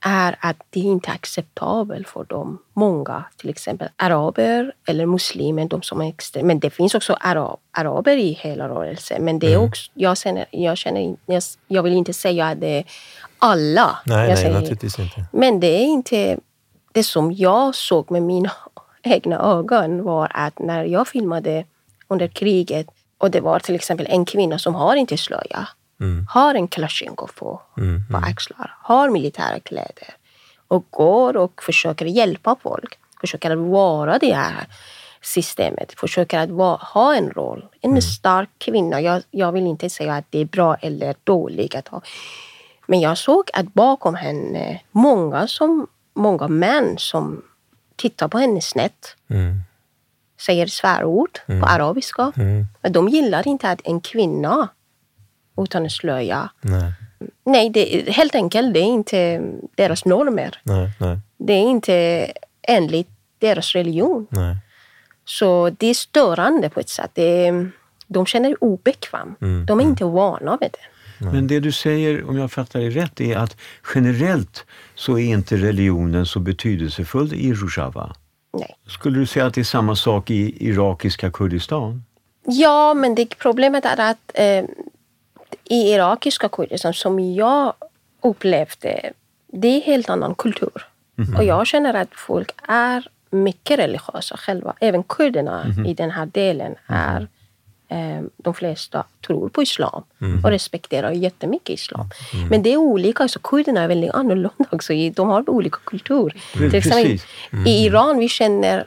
är 0.00 0.36
att 0.40 0.56
det 0.70 0.80
inte 0.80 1.10
är 1.10 1.14
acceptabelt 1.14 2.08
för 2.08 2.24
dem. 2.24 2.58
Många, 2.72 3.24
till 3.36 3.50
exempel 3.50 3.88
araber 3.96 4.72
eller 4.88 5.06
muslimer, 5.06 5.64
de 5.64 5.82
som 5.82 6.00
är 6.00 6.12
extre- 6.12 6.42
men 6.42 6.58
det 6.58 6.70
finns 6.70 6.94
också 6.94 7.16
arab, 7.20 7.58
araber 7.72 8.16
i 8.16 8.32
hela 8.32 8.68
rörelsen. 8.68 9.24
Men 9.24 9.38
det 9.38 9.46
är 9.52 9.56
Mm. 9.56 9.68
också, 9.68 9.90
jag, 9.94 10.18
känner, 10.18 10.46
jag, 10.50 10.78
känner, 10.78 11.16
jag, 11.26 11.42
jag 11.68 11.82
vill 11.82 11.92
inte 11.92 12.12
säga 12.12 12.46
att 12.48 12.60
det 12.60 12.78
är 12.78 12.84
alla. 13.38 13.98
Nej, 14.06 14.28
jag 14.30 14.38
nej, 14.42 14.52
naturligtvis 14.52 14.98
inte. 14.98 15.24
men 15.32 15.60
det 15.60 15.66
är 15.82 15.84
inte 15.86 16.38
det 16.92 17.02
som 17.04 17.32
jag 17.32 17.74
såg 17.74 18.10
med 18.10 18.22
mina 18.22 18.52
egna 19.02 19.36
ögon 19.38 20.02
var 20.02 20.30
att 20.34 20.58
när 20.58 20.84
jag 20.84 21.08
filmade 21.08 21.64
under 22.08 22.28
kriget 22.28 22.86
och 23.18 23.30
det 23.30 23.40
var 23.40 23.58
till 23.58 23.74
exempel 23.74 24.06
en 24.10 24.24
kvinna 24.24 24.58
som 24.58 24.74
har 24.74 24.96
inte 24.96 25.16
slöja, 25.16 25.68
Mm. 26.00 26.26
har 26.30 26.54
en 26.54 26.68
kalasjnikov 26.68 27.30
på, 27.34 27.62
Mm. 27.78 28.02
på 28.10 28.16
axlar, 28.16 28.74
har 28.82 29.10
militära 29.10 29.60
kläder 29.60 30.14
och 30.68 30.86
går 30.90 31.36
och 31.36 31.62
försöker 31.62 32.06
hjälpa 32.06 32.56
folk, 32.62 32.98
försöker 33.20 33.50
att 33.50 33.58
vara 33.58 34.18
det 34.18 34.32
här 34.34 34.66
systemet, 35.22 35.92
försöker 36.00 36.38
att 36.38 36.50
vara, 36.50 36.76
ha 36.76 37.14
en 37.14 37.30
roll. 37.30 37.66
En 37.80 38.02
stark 38.02 38.48
kvinna. 38.58 39.00
Jag, 39.00 39.22
jag 39.30 39.52
vill 39.52 39.66
inte 39.66 39.90
säga 39.90 40.14
att 40.14 40.24
det 40.30 40.38
är 40.38 40.44
bra 40.44 40.74
eller 40.74 41.14
dåligt 41.24 41.74
att 41.74 41.88
ha 41.88 42.02
men 42.90 43.00
jag 43.00 43.18
såg 43.18 43.50
att 43.52 43.74
bakom 43.74 44.14
henne, 44.14 44.80
många, 44.90 45.46
som, 45.46 45.86
många 46.14 46.48
män 46.48 46.94
som 46.98 47.42
tittar 47.96 48.28
på 48.28 48.38
henne 48.38 48.60
snett, 48.60 49.16
Mm. 49.30 49.60
Säger 50.40 50.66
svärord 50.66 51.38
på 51.46 51.66
arabiska. 51.66 52.32
Mm. 52.36 52.66
De 52.90 53.08
gillar 53.08 53.48
inte 53.48 53.70
att 53.70 53.80
en 53.84 54.00
kvinna 54.00 54.68
utan 55.58 55.84
en 55.84 55.90
slöja. 55.90 56.50
Nej, 56.60 56.92
Nej, 57.44 57.70
det, 57.70 58.10
helt 58.12 58.34
enkelt, 58.34 58.74
det 58.74 58.80
är 58.80 58.84
inte 58.84 59.42
deras 59.74 60.04
normer. 60.04 60.60
nej, 60.62 60.90
nej, 61.00 61.18
Det 61.38 61.52
är 61.52 61.60
inte 61.70 62.26
enligt 62.62 63.08
deras 63.38 63.72
religion. 63.74 64.26
nej. 64.30 64.56
Så 65.24 65.70
det 65.78 65.86
är 65.86 65.94
störande 65.94 66.70
på 66.70 66.80
ett 66.80 66.88
sätt. 66.88 67.10
Det 67.14 67.46
är, 67.46 67.70
de 68.06 68.26
känner 68.26 68.48
sig 68.48 68.56
obekväm. 68.60 69.34
Mm, 69.40 69.66
De 69.66 69.80
är 69.80 69.84
inte 69.84 70.04
vana 70.04 70.58
vid 70.60 70.70
det. 70.72 71.24
Men 71.32 71.46
det 71.46 71.60
du 71.60 71.72
säger, 71.72 72.28
om 72.28 72.38
jag 72.38 72.52
fattar 72.52 72.80
dig 72.80 72.90
rätt, 72.90 73.20
är 73.20 73.36
att 73.36 73.56
generellt 73.94 74.64
så 74.94 75.18
är 75.18 75.24
inte 75.24 75.56
religionen 75.56 76.26
så 76.26 76.40
betydelsefull 76.40 77.34
i 77.34 77.52
Rojava. 77.52 78.14
Nej. 78.52 78.76
Skulle 78.86 79.18
du 79.18 79.26
säga 79.26 79.46
att 79.46 79.54
det 79.54 79.60
är 79.60 79.64
samma 79.64 79.96
sak 79.96 80.30
i 80.30 80.68
irakiska 80.68 81.30
Kurdistan? 81.30 82.04
Ja, 82.44 82.94
men 82.94 83.14
det 83.14 83.38
problemet 83.38 83.84
är 83.84 84.10
att 84.10 84.30
eh, 84.34 84.64
i 85.64 85.92
irakiska 85.92 86.48
Kurdistan, 86.48 86.94
som 86.94 87.20
jag 87.34 87.74
upplevde, 88.22 89.12
det 89.46 89.68
är 89.68 89.80
helt 89.80 90.10
annan 90.10 90.34
kultur. 90.34 90.86
Och 91.36 91.44
jag 91.44 91.66
känner 91.66 91.94
att 91.94 92.08
folk 92.12 92.50
är 92.68 93.08
mycket 93.30 93.78
religiösa 93.78 94.36
själva. 94.36 94.74
Även 94.80 95.02
kurderna 95.02 95.66
i 95.86 95.94
den 95.94 96.10
här 96.10 96.26
delen 96.26 96.74
är 96.86 97.28
eh, 97.88 98.22
de 98.36 98.54
flesta 98.54 99.04
tror 99.26 99.48
på 99.48 99.62
islam 99.62 100.02
och 100.44 100.50
respekterar 100.50 101.10
jättemycket 101.10 101.68
islam. 101.70 102.10
Men 102.50 102.62
det 102.62 102.72
är 102.72 102.76
olika. 102.76 103.28
Så 103.28 103.38
kurderna 103.38 103.80
är 103.82 103.88
väldigt 103.88 104.10
annorlunda 104.14 104.64
också. 104.70 104.92
De 105.14 105.28
har 105.28 105.50
olika 105.50 105.78
kultur. 105.84 106.36
Mm, 106.56 106.70
Till 106.70 106.78
exempel, 106.78 107.04
precis. 107.04 107.26
I 107.66 107.84
Iran 107.84 108.18
vi 108.18 108.28
känner 108.28 108.86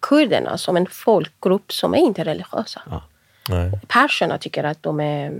kurderna 0.00 0.58
som 0.58 0.76
en 0.76 0.86
folkgrupp 0.86 1.72
som 1.72 1.94
är 1.94 1.98
inte 1.98 2.24
religiösa. 2.24 2.82
nej, 3.48 3.80
Perserna 3.88 4.38
tycker 4.38 4.64
att 4.64 4.82
de 4.82 5.00
är, 5.00 5.32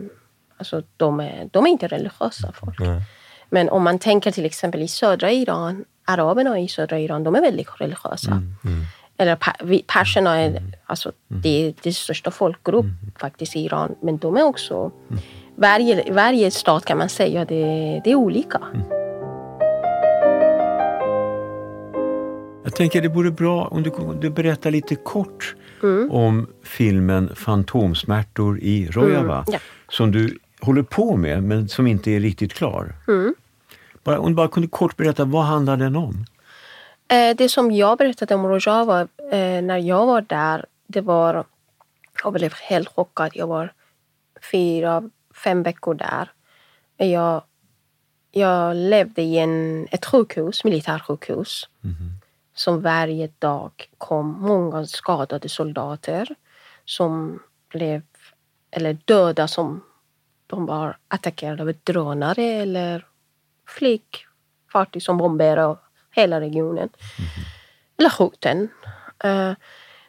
alltså, 0.56 0.82
de 0.96 1.20
är, 1.20 1.48
de 1.50 1.66
är 1.66 1.70
inte 1.70 1.86
religiösa 1.86 2.52
folk. 2.52 2.80
nej. 2.80 3.02
Men 3.50 3.68
om 3.68 3.82
man 3.82 3.98
tänker 3.98 4.30
till 4.30 4.44
exempel 4.44 4.82
i 4.82 4.88
södra 4.88 5.32
Iran, 5.32 5.84
araberna 6.04 6.60
i 6.60 6.68
södra 6.68 6.98
Iran, 6.98 7.24
de 7.24 7.34
är 7.34 7.40
väldigt 7.40 7.68
religiösa. 7.78 8.30
Mm. 8.30 8.54
Eller 9.22 9.38
vi- 9.64 9.82
perserna 9.86 10.40
är, 10.40 10.62
alltså, 10.86 11.12
det 11.28 11.48
är 11.66 11.74
det 11.82 11.92
största 11.92 12.30
folkgrupp 12.30 12.86
faktiskt 13.18 13.56
i 13.56 13.60
Iran. 13.64 13.94
Men 14.02 14.18
de 14.18 14.36
är 14.36 14.42
också, 14.44 14.90
varje, 15.56 16.12
varje 16.12 16.50
stat 16.50 16.84
kan 16.84 16.98
man 16.98 17.08
säga, 17.08 17.44
det, 17.44 18.00
det 18.04 18.10
är 18.10 18.14
olika. 18.14 18.60
Jag 22.64 22.74
tänker 22.76 23.02
det 23.02 23.08
vore 23.08 23.30
bra 23.30 23.64
om 23.64 23.82
du, 23.82 23.90
du 24.20 24.30
berättar 24.30 24.70
lite 24.70 24.94
kort 24.96 25.54
om 26.10 26.46
filmen 26.62 27.30
Fantomsmärtor 27.36 28.58
i 28.60 28.86
Rojava 28.90 29.34
Mm, 29.38 29.44
ja. 29.52 29.58
som 29.88 30.10
du 30.10 30.38
håller 30.60 30.82
på 30.82 31.16
med 31.16 31.42
men 31.42 31.68
som 31.68 31.86
inte 31.86 32.10
är 32.10 32.20
riktigt 32.20 32.52
klar. 32.54 32.94
Mm. 33.08 33.34
Bara, 34.04 34.18
om 34.18 34.28
du 34.30 34.34
bara 34.36 34.48
kunde 34.48 34.68
kort 34.68 34.96
berätta, 34.96 35.24
vad 35.24 35.44
handlar 35.44 35.76
den 35.76 35.96
om? 35.96 36.24
Eh, 37.12 37.36
det 37.36 37.48
som 37.48 37.70
jag 37.70 37.98
berättade 37.98 38.34
om 38.34 38.46
Rojava 38.46 39.00
eh, 39.32 39.62
när 39.62 39.78
jag 39.78 40.06
var 40.06 40.20
där, 40.20 40.66
det 40.86 41.00
var... 41.00 41.44
Jag 42.24 42.32
blev 42.32 42.54
helt 42.54 42.88
chockad. 42.88 43.30
Jag 43.34 43.46
var 43.46 43.72
fyra, 44.52 45.10
fem 45.44 45.62
veckor 45.62 45.94
där. 45.94 46.32
Jag, 46.96 47.42
jag 48.30 48.76
levde 48.76 49.22
i 49.22 49.38
en, 49.38 49.86
ett 49.90 50.04
sjukhus, 50.04 50.64
militärsjukhus. 50.64 51.68
Som 52.54 52.80
varje 52.80 53.30
dag 53.38 53.70
kom 53.98 54.40
många 54.40 54.86
skadade 54.86 55.48
soldater 55.48 56.28
som 56.84 57.42
blev 57.68 58.02
eller 58.70 58.98
döda 59.04 59.48
som 59.48 59.82
de 60.46 60.66
var 60.66 60.96
attackerade 61.08 61.62
av 61.62 61.72
drönare 61.84 62.44
eller 62.44 63.06
flygfartyg 63.66 65.02
som 65.02 65.18
bomberade 65.18 65.76
hela 66.12 66.40
regionen. 66.40 66.88
Eller 67.98 68.10
skjuten. 68.10 68.68
Eh, 69.24 69.52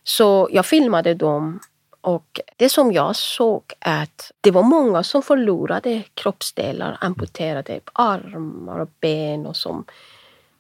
Så 0.04 0.48
jag 0.52 0.66
filmade 0.66 1.14
dem 1.14 1.60
och 2.02 2.40
det 2.58 2.70
som 2.70 2.92
jag 2.92 3.16
såg 3.16 3.64
att 3.80 4.32
det 4.42 4.52
var 4.52 4.64
många 4.64 5.04
som 5.04 5.22
förlorade 5.22 6.04
kroppsdelar, 6.14 6.98
amputerade 7.02 7.80
armar 7.94 8.80
och 8.80 8.90
ben 9.00 9.46
och 9.46 9.56
som 9.58 9.86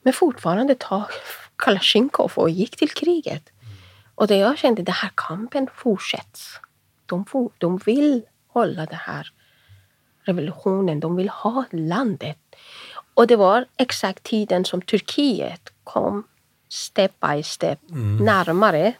men 0.03 0.13
fortfarande 0.13 0.75
tog 0.75 1.03
Kalasjnikov 1.55 2.31
och 2.35 2.50
gick 2.50 2.75
till 2.77 2.89
kriget. 2.89 3.50
Och 4.15 4.27
det 4.27 4.38
jag 4.38 4.57
kände, 4.57 4.81
den 4.81 4.93
här 4.95 5.12
kampen 5.15 5.67
fortsätts. 5.75 6.59
De, 7.05 7.25
for, 7.25 7.51
de 7.57 7.77
vill 7.77 8.21
hålla 8.47 8.85
den 8.85 9.00
här 9.00 9.27
revolutionen, 10.23 11.00
de 11.00 11.15
vill 11.15 11.29
ha 11.29 11.63
landet. 11.71 12.38
Och 13.13 13.27
det 13.27 13.36
var 13.36 13.65
exakt 13.77 14.24
tiden 14.24 14.65
som 14.65 14.82
Turkiet 14.82 15.70
kom 15.84 16.24
step 16.70 17.12
by 17.20 17.43
step 17.43 17.79
närmare 18.20 18.93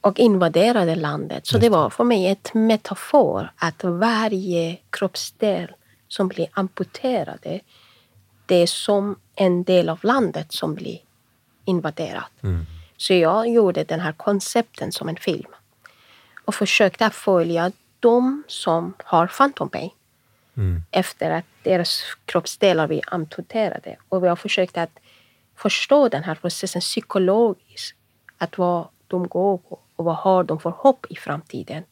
och 0.00 0.18
invaderade 0.18 0.94
landet. 0.94 1.46
Så 1.46 1.58
det 1.58 1.68
var 1.68 1.90
för 1.90 2.04
mig 2.04 2.26
ett 2.26 2.54
metafor 2.54 3.52
att 3.56 3.84
varje 3.84 4.78
kroppsdel 4.90 5.72
som 6.08 6.28
blir 6.28 6.46
amputerade, 6.52 7.60
det 8.46 8.54
är 8.54 8.66
som 8.66 9.16
en 9.34 9.64
del 9.64 9.88
av 9.88 9.98
landet 10.02 10.52
som 10.52 10.74
blir 10.74 10.98
invaderat. 11.64 12.30
Så 12.96 13.14
jag 13.14 13.48
gjorde 13.48 13.84
den 13.84 14.00
här 14.00 14.12
koncepten 14.12 14.92
som 14.92 15.08
en 15.08 15.16
film 15.16 15.50
och 16.44 16.54
försökte 16.54 17.10
följa 17.10 17.72
de 18.00 18.42
som 18.46 18.94
har 19.04 19.26
Phantom 19.26 19.68
Pain 19.68 19.90
efter 20.90 21.30
att 21.30 21.44
deras 21.62 22.02
kroppsdelar 22.24 22.86
blir 22.86 23.02
amputerade. 23.06 23.96
Och 24.08 24.26
jag 24.26 24.38
försökte 24.38 24.82
att 24.82 24.98
förstå 25.56 26.08
den 26.08 26.24
här 26.24 26.34
processen 26.34 26.80
psykologiskt. 26.80 27.96
Att 28.38 28.58
vad 28.58 28.88
de 29.06 29.28
går 29.28 29.58
på 29.58 29.78
och 29.96 30.04
vad 30.04 30.16
har 30.16 30.44
de 30.44 30.60
för 30.60 30.70
hopp 30.70 31.06
i 31.08 31.16
framtiden. 31.16 31.82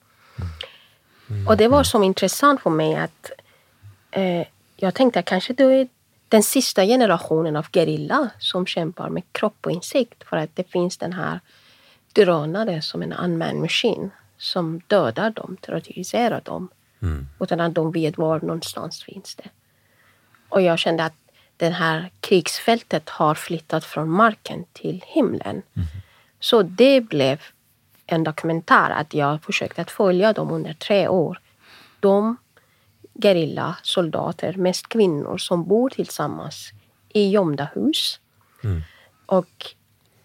Och 1.49 1.57
det 1.57 1.69
var 1.69 1.83
så 1.83 2.03
intressant 2.03 2.61
för 2.63 2.71
mig 2.71 2.95
att 2.95 3.31
eh, 4.11 4.47
jag 4.77 4.95
tänkte 4.95 5.19
att 5.19 5.25
kanske 5.25 5.53
det 5.53 5.65
är 5.65 5.89
den 6.29 6.43
sista 6.43 6.85
generationen 6.85 7.57
av 7.57 7.67
gerilla 7.73 8.31
som 8.39 8.67
kämpar 8.67 9.09
med 9.09 9.23
kropp 9.33 9.67
och 9.67 9.73
insikt 9.73 10.25
för 10.25 10.37
att 10.37 10.57
det 10.57 10.71
finns 10.71 10.97
den 10.97 11.13
här 11.13 11.41
drönare 12.13 12.83
som 12.83 13.03
en 13.03 13.13
unmanned 13.13 13.61
machine 13.61 14.11
som 14.39 14.81
dödar 14.87 15.31
dem, 15.31 15.57
terroriserar 15.61 16.41
dem 16.41 16.69
utan 17.41 17.61
att 17.61 17.75
de 17.75 17.93
vet 17.93 18.19
var 18.19 18.41
någonstans 18.41 19.03
finns 19.03 19.35
det. 19.35 19.49
Och 20.49 20.63
jag 20.63 20.79
kände 20.79 21.05
att 21.05 21.15
det 21.57 21.69
här 21.69 22.11
krigsfältet 22.21 23.09
har 23.09 23.35
flyttat 23.35 23.85
från 23.85 24.11
marken 24.11 24.65
till 24.73 25.05
himlen. 25.07 25.63
Så 26.41 26.63
det 26.63 27.01
blev 27.01 27.41
en 28.07 28.25
dokumentär 28.25 28.91
att 28.91 29.15
jag 29.15 29.43
försökte 29.43 29.83
att 29.83 29.91
följa 29.91 30.33
dem 30.33 30.51
under 30.51 30.75
tre 30.75 31.09
år. 31.09 31.41
De 32.01 32.37
gerillasoldater, 33.23 34.55
mest 34.55 34.89
kvinnor, 34.89 35.39
som 35.39 35.65
bor 35.65 35.91
tillsammans 35.91 36.71
i 37.09 37.31
gömda 37.31 37.69
hus. 37.75 38.21
Och 39.27 39.75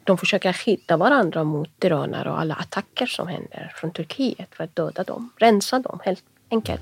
de 0.03 0.17
försöker 0.17 0.53
skydda 0.53 0.97
varandra 0.97 1.43
mot 1.43 1.69
drönare 1.81 2.31
och 2.31 2.39
alla 2.39 2.55
attacker 2.55 3.05
som 3.05 3.27
händer 3.27 3.73
från 3.75 3.91
Turkiet 3.91 4.55
för 4.55 4.63
att 4.63 4.75
döda 4.75 5.03
dem, 5.03 5.29
rensa 5.37 5.79
dem 5.79 5.99
helt 6.03 6.23
enkelt. 6.51 6.81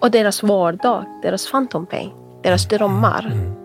Och 0.00 0.10
deras 0.10 0.42
vardag, 0.42 1.04
deras 1.22 1.50
phantom 1.50 1.86
pain, 1.86 2.10
deras 2.42 2.68
drömmar. 2.68 3.26
Mm. 3.32 3.62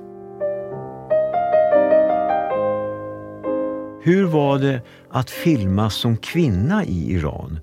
Hur 4.03 4.23
var 4.23 4.59
det 4.59 4.81
att 5.09 5.29
filma 5.29 5.89
som 5.89 6.17
kvinna 6.17 6.85
i 6.85 7.13
Iran? 7.13 7.59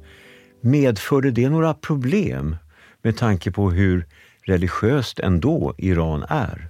Medförde 0.60 1.30
det 1.30 1.48
några 1.48 1.74
problem 1.74 2.56
med 3.02 3.16
tanke 3.16 3.50
på 3.50 3.70
hur 3.70 4.06
religiöst 4.42 5.20
ändå 5.20 5.74
Iran 5.78 6.24
är? 6.28 6.68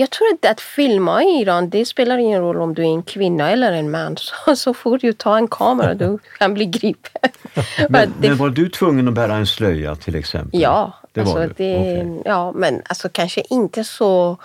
Jag 0.00 0.10
tror 0.10 0.30
inte 0.30 0.50
att 0.50 0.60
filma 0.60 1.22
i 1.22 1.40
Iran, 1.40 1.70
det 1.70 1.86
spelar 1.86 2.18
ingen 2.18 2.40
roll 2.40 2.60
om 2.60 2.74
du 2.74 2.82
är 2.82 2.86
en 2.86 3.02
kvinna 3.02 3.50
eller 3.50 3.72
en 3.72 3.90
man. 3.90 4.16
Så, 4.46 4.56
så 4.56 4.74
fort 4.74 5.00
du 5.00 5.12
tar 5.12 5.36
en 5.36 5.48
kamera 5.48 5.94
du 5.94 6.18
kan 6.38 6.54
bli 6.54 6.66
gripen. 6.66 7.30
Men, 7.88 8.14
det, 8.18 8.28
men, 8.28 8.38
var 8.38 8.48
du 8.48 8.68
tvungen 8.68 9.08
att 9.08 9.14
bära 9.14 9.34
en 9.34 9.46
slöja 9.46 9.96
till 9.96 10.14
exempel? 10.16 10.60
Ja, 10.60 10.92
det 11.12 11.22
var 11.22 11.40
alltså, 11.40 11.54
det, 11.56 11.78
okay. 11.78 12.22
ja 12.24 12.52
men 12.52 12.82
alltså 12.88 13.08
kanske 13.08 13.42
inte 13.50 13.84
så 13.84 14.36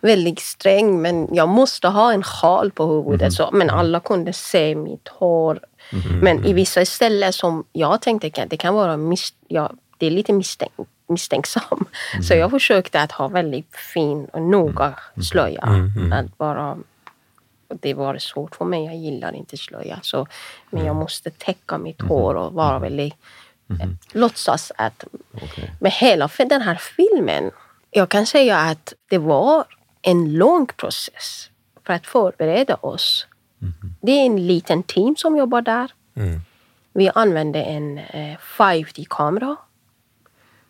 väldigt 0.00 0.40
sträng 0.40 1.02
men 1.02 1.34
jag 1.34 1.48
måste 1.48 1.88
ha 1.88 2.12
en 2.12 2.22
sjal 2.22 2.70
på 2.70 2.86
huvudet. 2.86 3.20
Mm. 3.20 3.30
Så, 3.30 3.50
men 3.52 3.70
alla 3.70 4.00
kunde 4.00 4.32
se 4.32 4.74
mitt 4.74 5.08
hår. 5.08 5.60
Mm. 5.92 6.18
Men 6.18 6.44
i 6.44 6.52
vissa 6.52 6.84
ställen 6.84 7.32
som 7.32 7.64
jag 7.72 8.00
tänkte 8.02 8.46
det 8.50 8.56
kan 8.56 8.74
vara 8.74 8.96
mis, 8.96 9.34
ja, 9.48 9.72
det 9.98 10.06
är 10.06 10.10
lite 10.10 10.32
misstänkt 10.32 10.74
misstänksam. 11.06 11.86
Mm. 12.12 12.22
Så 12.22 12.34
jag 12.34 12.50
försökte 12.50 13.00
att 13.00 13.12
ha 13.12 13.28
väldigt 13.28 13.76
fin 13.76 14.24
och 14.24 14.42
noga 14.42 14.84
mm. 14.84 15.22
slöja. 15.22 15.62
Mm. 15.62 15.92
mm. 15.96 16.12
Att 16.12 16.38
bara, 16.38 16.78
det 17.68 17.94
var 17.94 18.18
svårt 18.18 18.56
för 18.56 18.64
mig, 18.64 18.84
jag 18.84 18.96
gillar 18.96 19.34
inte 19.34 19.56
slöja. 19.56 19.98
Så, 20.02 20.26
men 20.70 20.80
jag 20.80 20.90
mm. 20.90 21.00
måste 21.02 21.30
täcka 21.30 21.78
mitt 21.78 22.00
mm. 22.00 22.10
hår 22.10 22.34
och 22.34 22.52
vara 22.52 22.78
väldigt... 22.78 23.14
Mm. 23.70 23.98
Låtsas 24.12 24.72
att... 24.76 25.04
Okay. 25.32 25.68
Men 25.80 25.92
hela 25.92 26.30
den 26.36 26.62
här 26.62 26.74
filmen, 26.74 27.50
jag 27.90 28.08
kan 28.08 28.26
säga 28.26 28.58
att 28.58 28.92
det 29.10 29.18
var 29.18 29.64
en 30.02 30.32
lång 30.32 30.66
process 30.66 31.50
för 31.86 31.92
att 31.92 32.06
förbereda 32.06 32.74
oss. 32.74 33.26
Det 34.00 34.12
är 34.12 34.26
en 34.26 34.46
liten 34.46 34.82
team 34.82 35.16
som 35.16 35.36
jobbar 35.36 35.62
där. 35.62 35.90
Vi 36.92 37.10
använde 37.14 37.62
en 37.62 37.98
eh, 37.98 38.36
5D-kamera 38.56 39.56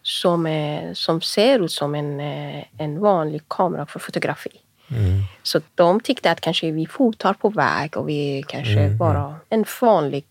som, 0.07 0.47
är, 0.47 0.95
som 0.95 1.21
ser 1.21 1.65
ut 1.65 1.73
som 1.73 1.95
en, 1.95 2.21
eh, 2.21 2.65
en 2.79 3.01
vanlig 3.01 3.43
kamera 3.49 3.87
för 3.87 3.99
fotografi. 3.99 4.51
Mm. 4.91 5.23
Så 5.43 5.61
de 5.75 6.01
tyckte 6.01 6.31
att 6.31 6.41
kanske 6.41 6.71
vi 6.71 6.87
fotar 6.87 7.35
på 7.35 7.49
väg 7.49 7.97
och 7.97 8.09
vi 8.09 8.45
kanske 8.49 8.81
mm. 8.81 8.99
bara 8.99 9.37
en 9.49 9.65
vanlig 9.81 10.25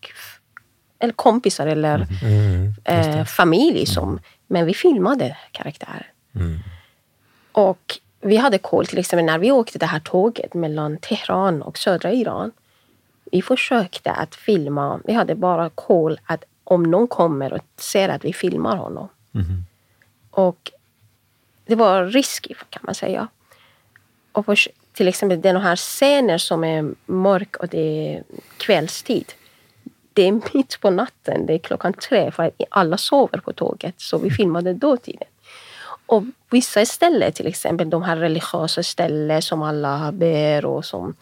eller 0.98 1.12
kompisar 1.12 1.66
eller 1.66 2.06
mm. 2.22 2.72
eh, 2.84 3.24
familj. 3.24 3.86
Som, 3.86 4.20
men 4.46 4.66
vi 4.66 4.74
filmade 4.74 5.36
karaktärer. 5.52 6.12
Mm. 6.34 6.58
Och 7.52 7.98
vi 8.20 8.36
hade 8.36 8.58
koll, 8.58 8.86
till 8.86 8.98
exempel 8.98 9.26
när 9.26 9.38
vi 9.38 9.52
åkte 9.52 9.78
det 9.78 9.86
här 9.86 10.00
tåget 10.00 10.54
mellan 10.54 10.96
Teheran 10.96 11.62
och 11.62 11.78
södra 11.78 12.12
Iran. 12.12 12.52
Vi 13.32 13.42
försökte 13.42 14.10
att 14.10 14.34
filma, 14.34 15.00
vi 15.04 15.12
hade 15.12 15.34
bara 15.34 15.70
koll 15.70 16.20
att 16.24 16.44
om 16.64 16.82
någon 16.82 17.08
kommer 17.08 17.52
och 17.52 17.60
ser 17.76 18.08
att 18.08 18.24
vi 18.24 18.32
filmar 18.32 18.76
honom, 18.76 19.08
Mm. 19.34 19.64
Och 20.30 20.72
det 21.66 21.74
var 21.74 22.04
risky 22.04 22.54
kan 22.70 22.82
man 22.86 22.94
säga. 22.94 23.28
Och 24.32 24.44
för, 24.44 24.58
till 24.92 25.08
exempel 25.08 25.40
den 25.40 25.56
här 25.56 25.76
scener 25.76 26.38
som 26.38 26.64
är 26.64 26.94
mörk 27.06 27.56
och 27.56 27.68
det 27.68 28.14
är 28.14 28.22
kvällstid. 28.56 29.32
Det 30.12 30.22
är 30.22 30.40
mitt 30.54 30.80
på 30.80 30.90
natten, 30.90 31.46
det 31.46 31.54
är 31.54 31.58
klockan 31.58 31.92
tre 31.92 32.30
för 32.30 32.42
att 32.42 32.60
alla 32.70 32.96
sover 32.96 33.38
på 33.38 33.52
tåget. 33.52 33.94
Så 33.96 34.18
vi 34.18 34.30
filmade 34.30 34.74
dåtiden. 34.74 35.28
Och 36.06 36.22
vissa 36.50 36.86
ställen, 36.86 37.32
till 37.32 37.46
exempel 37.46 37.90
de 37.90 38.02
här 38.02 38.16
religiösa 38.16 38.82
ställen 38.82 39.42
som 39.42 39.62
alla 39.62 40.12
ber 40.12 40.64
och 40.64 40.84
som 40.84 41.14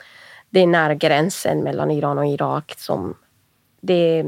det 0.50 0.60
är 0.60 0.66
nära 0.66 0.94
gränsen 0.94 1.60
mellan 1.60 1.90
Iran 1.90 2.18
och 2.18 2.26
Irak. 2.26 2.74
Som 2.76 3.14
det, 3.80 4.24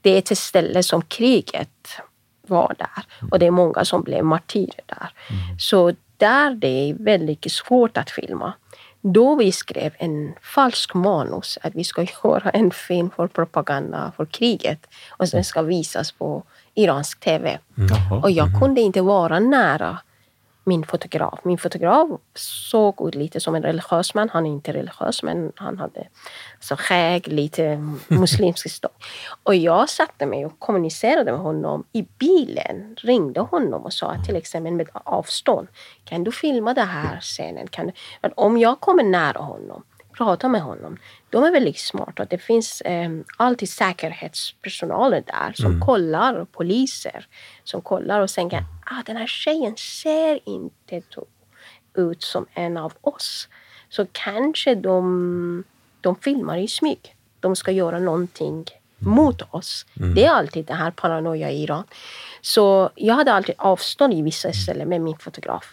det 0.00 0.10
är 0.10 0.18
ett 0.18 0.38
ställe 0.38 0.82
som 0.82 1.02
kriget 1.02 1.88
var 2.46 2.74
där. 2.78 3.28
Och 3.30 3.38
det 3.38 3.46
är 3.46 3.50
många 3.50 3.84
som 3.84 4.02
blev 4.02 4.24
martyrer 4.24 4.84
där. 4.86 5.12
Mm. 5.30 5.58
Så 5.58 5.92
där 6.16 6.54
det 6.54 6.90
är 6.90 6.94
väldigt 6.94 7.52
svårt 7.52 7.96
att 7.96 8.10
filma. 8.10 8.52
Då 9.00 9.34
vi 9.34 9.52
skrev 9.52 9.94
en 9.98 10.34
falsk 10.42 10.94
manus 10.94 11.58
att 11.62 11.74
vi 11.74 11.84
ska 11.84 12.02
göra 12.24 12.50
en 12.50 12.70
film 12.70 13.10
för 13.16 13.26
propaganda 13.26 14.12
för 14.16 14.26
kriget 14.26 14.86
och 15.10 15.28
sen 15.28 15.44
ska 15.44 15.62
visas 15.62 16.12
på 16.12 16.42
iransk 16.74 17.20
TV. 17.20 17.58
Mm. 17.78 18.22
Och 18.22 18.30
jag 18.30 18.60
kunde 18.60 18.80
inte 18.80 19.00
vara 19.00 19.40
nära 19.40 19.98
min 20.64 20.84
fotograf. 20.84 21.40
Min 21.44 21.58
fotograf 21.58 22.08
såg 22.34 23.08
ut 23.08 23.14
lite 23.14 23.40
som 23.40 23.54
en 23.54 23.62
religiös 23.62 24.14
man. 24.14 24.28
Han 24.28 24.46
är 24.46 24.50
inte 24.50 24.72
religiös, 24.72 25.22
men 25.22 25.52
han 25.56 25.78
hade 25.78 26.08
så 26.60 26.76
skägg, 26.76 27.28
lite 27.28 27.76
muslimsk 28.08 28.70
stång. 28.70 28.90
Och 29.42 29.54
jag 29.54 29.88
satte 29.88 30.26
mig 30.26 30.46
och 30.46 30.58
kommunicerade 30.58 31.32
med 31.32 31.40
honom 31.40 31.84
i 31.92 32.06
bilen. 32.18 32.96
Ringde 32.98 33.40
honom 33.40 33.84
och 33.84 33.92
sa 33.92 34.16
till 34.26 34.36
exempel 34.36 34.72
med 34.72 34.88
avstånd. 34.92 35.68
Kan 36.04 36.24
du 36.24 36.32
filma 36.32 36.74
den 36.74 36.88
här 36.88 37.20
scenen? 37.20 37.66
Kan 37.66 37.86
du? 37.86 37.92
Om 38.34 38.58
jag 38.58 38.80
kommer 38.80 39.02
nära 39.04 39.38
honom 39.38 39.82
prata 40.16 40.48
med 40.48 40.62
honom. 40.62 40.98
De 41.30 41.44
är 41.44 41.52
väldigt 41.52 41.78
smarta. 41.78 42.24
Det 42.24 42.38
finns 42.38 42.80
eh, 42.80 43.10
alltid 43.36 43.68
säkerhetspersonal 43.68 45.10
där 45.10 45.52
som 45.54 45.66
mm. 45.66 45.80
kollar, 45.80 46.44
poliser 46.44 47.26
som 47.64 47.80
kollar 47.80 48.20
och 48.20 48.28
tänker 48.28 48.56
att 48.56 48.64
ah, 48.86 49.02
den 49.06 49.16
här 49.16 49.26
tjejen 49.26 49.76
ser 49.76 50.40
inte 50.48 51.02
ut 51.94 52.22
som 52.22 52.46
en 52.54 52.76
av 52.76 52.92
oss. 53.00 53.48
Så 53.88 54.06
kanske 54.12 54.74
de, 54.74 55.64
de 56.00 56.16
filmar 56.16 56.58
i 56.58 56.68
smyg. 56.68 57.16
De 57.40 57.56
ska 57.56 57.70
göra 57.70 57.98
någonting 57.98 58.64
mot 58.98 59.42
oss. 59.50 59.86
Mm. 60.00 60.14
Det 60.14 60.24
är 60.24 60.30
alltid 60.30 60.64
den 60.66 60.76
här 60.76 60.90
paranoia 60.90 61.50
i 61.50 61.62
Iran. 61.62 61.84
Så 62.40 62.90
jag 62.94 63.14
hade 63.14 63.32
alltid 63.32 63.54
avstånd 63.58 64.14
i 64.14 64.22
vissa 64.22 64.52
ställen 64.52 64.88
med 64.88 65.00
min 65.00 65.18
fotograf. 65.18 65.72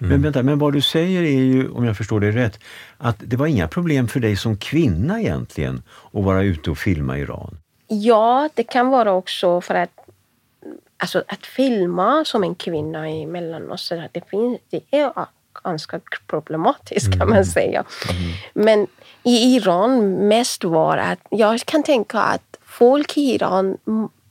Mm. 0.00 0.10
Mm. 0.10 0.20
Men 0.20 0.22
vänta, 0.22 0.42
men 0.42 0.58
vad 0.58 0.72
du 0.72 0.80
säger 0.80 1.22
är 1.22 1.42
ju, 1.42 1.70
om 1.70 1.84
jag 1.84 1.96
förstår 1.96 2.20
det 2.20 2.30
rätt, 2.30 2.58
att 2.98 3.16
det 3.18 3.36
var 3.36 3.46
inga 3.46 3.68
problem 3.68 4.08
för 4.08 4.20
dig 4.20 4.36
som 4.36 4.56
kvinna 4.56 5.20
egentligen 5.20 5.82
att 6.12 6.24
vara 6.24 6.42
ute 6.42 6.70
och 6.70 6.78
filma 6.78 7.18
Iran? 7.18 7.58
Ja, 7.88 8.48
det 8.54 8.62
kan 8.62 8.88
vara 8.88 9.12
också 9.12 9.60
för 9.60 9.74
att 9.74 9.90
alltså, 10.96 11.24
att 11.28 11.46
filma 11.46 12.24
som 12.24 12.44
en 12.44 12.54
kvinna 12.54 13.10
i 13.10 13.26
Mellanöstern, 13.26 14.08
det, 14.12 14.22
det 14.70 14.98
är 14.98 15.12
ganska 15.64 16.00
problematiskt 16.26 17.18
kan 17.18 17.28
man 17.28 17.36
mm. 17.36 17.44
säga. 17.44 17.84
Mm. 18.10 18.32
Men 18.54 18.86
i 19.22 19.56
Iran 19.56 20.14
mest 20.28 20.64
var 20.64 20.96
att 20.96 21.18
jag 21.30 21.60
kan 21.60 21.82
tänka 21.82 22.18
att 22.20 22.56
folk 22.64 23.16
i 23.16 23.34
Iran 23.34 23.78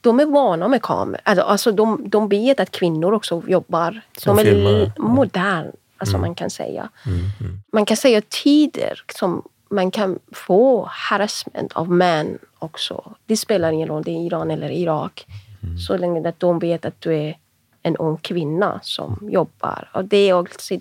de 0.02 0.20
är 0.20 0.26
vana 0.26 0.68
med 0.68 0.82
kameror. 0.82 1.22
Alltså, 1.24 1.44
alltså 1.44 1.72
de, 1.72 2.10
de 2.10 2.30
vet 2.30 2.60
att 2.60 2.72
kvinnor 2.72 3.14
också 3.14 3.44
jobbar. 3.48 4.02
Som 4.18 4.38
de 4.38 4.42
är 4.42 4.46
filmare. 4.54 4.92
moderna, 4.98 5.72
alltså 5.98 6.16
mm. 6.16 6.28
man 6.28 6.36
kan 6.36 6.50
säga. 6.50 6.90
Mm, 7.06 7.20
mm. 7.40 7.62
Man 7.72 7.86
kan 7.86 7.98
säga 7.98 8.22
tider 8.30 9.04
som 9.16 9.44
man 9.70 9.92
kan 9.92 10.20
få 10.32 10.86
harassment 10.92 11.74
av 11.74 11.92
män 11.92 12.38
också. 12.60 13.14
Det 13.26 13.38
spelar 13.38 13.72
ingen 13.72 13.88
roll 13.88 13.98
om 13.98 14.04
det 14.04 14.12
är 14.12 14.26
Iran 14.26 14.52
eller 14.52 14.70
Irak. 14.72 15.26
Mm. 15.64 15.78
Så 15.78 15.98
länge 15.98 16.30
att 16.30 16.40
de 16.40 16.60
vet 16.60 16.86
att 16.86 17.02
du 17.02 17.16
är 17.16 17.38
en 17.84 17.96
ung 17.96 18.18
kvinna 18.18 18.80
som 18.84 19.30
jobbar. 19.32 19.90
Och 19.94 20.06
det 20.06 20.30
är 20.30 20.34
också, 20.34 20.80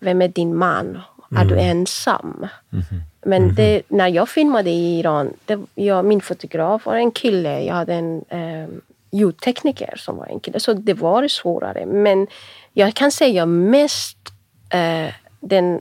vem 0.00 0.22
är 0.22 0.28
din 0.28 0.56
man? 0.56 1.00
Är 1.36 1.44
du 1.44 1.54
mm. 1.54 1.70
ensam? 1.70 2.46
Men 3.28 3.42
mm 3.42 3.50
-hmm. 3.50 3.56
det, 3.56 3.82
när 3.88 4.08
jag 4.08 4.28
filmade 4.28 4.70
i 4.70 4.98
Iran, 4.98 5.32
det, 5.44 5.60
jag, 5.74 6.04
min 6.04 6.20
fotograf 6.20 6.86
var 6.86 6.94
en 6.94 7.10
kille, 7.10 7.64
jag 7.64 7.74
hade 7.74 7.94
en 7.94 8.24
eh, 8.28 8.68
ljudtekniker 9.10 9.94
som 9.96 10.16
var 10.16 10.26
en 10.26 10.40
kille, 10.40 10.60
så 10.60 10.72
det 10.72 10.94
var 10.94 11.28
svårare. 11.28 11.86
Men 11.86 12.26
jag 12.72 12.94
kan 12.94 13.12
säga 13.12 13.46
mest, 13.46 14.18
eh, 14.70 15.14
den, 15.40 15.80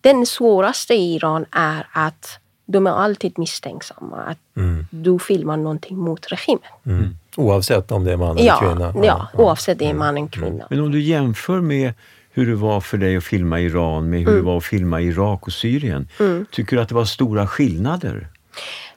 den 0.00 0.26
svåraste 0.26 0.94
i 0.94 1.14
Iran 1.14 1.46
är 1.50 1.86
att 1.92 2.38
de 2.66 2.86
är 2.86 2.90
alltid 2.90 3.38
misstänksamma 3.38 4.16
att 4.16 4.56
mm. 4.56 4.86
du 4.90 5.18
filmar 5.18 5.56
någonting 5.56 5.98
mot 5.98 6.32
regimen. 6.32 6.72
Mm. 6.86 7.16
Oavsett 7.36 7.92
om 7.92 8.04
det 8.04 8.12
är 8.12 8.16
man 8.16 8.38
eller 8.38 8.46
ja, 8.46 8.56
kvinna? 8.56 8.92
Ja, 8.96 9.04
ja, 9.04 9.28
oavsett 9.42 9.80
om 9.80 9.86
det 9.86 9.90
är 9.90 9.94
man 9.94 10.08
eller 10.08 10.18
mm. 10.18 10.28
kvinna. 10.28 10.66
Men 10.70 10.80
om 10.80 10.90
du 10.92 11.00
jämför 11.00 11.60
med 11.60 11.94
hur 12.32 12.46
det 12.46 12.54
var 12.54 12.80
för 12.80 12.98
dig 12.98 13.16
att 13.16 13.24
filma 13.24 13.60
Iran 13.60 14.10
med 14.10 14.20
hur 14.20 14.28
mm. 14.28 14.40
det 14.40 14.46
var 14.46 14.56
att 14.56 14.64
filma 14.64 15.00
Irak 15.00 15.46
och 15.46 15.52
Syrien. 15.52 16.08
Mm. 16.20 16.46
Tycker 16.50 16.76
du 16.76 16.82
att 16.82 16.88
det 16.88 16.94
var 16.94 17.04
stora 17.04 17.46
skillnader? 17.46 18.28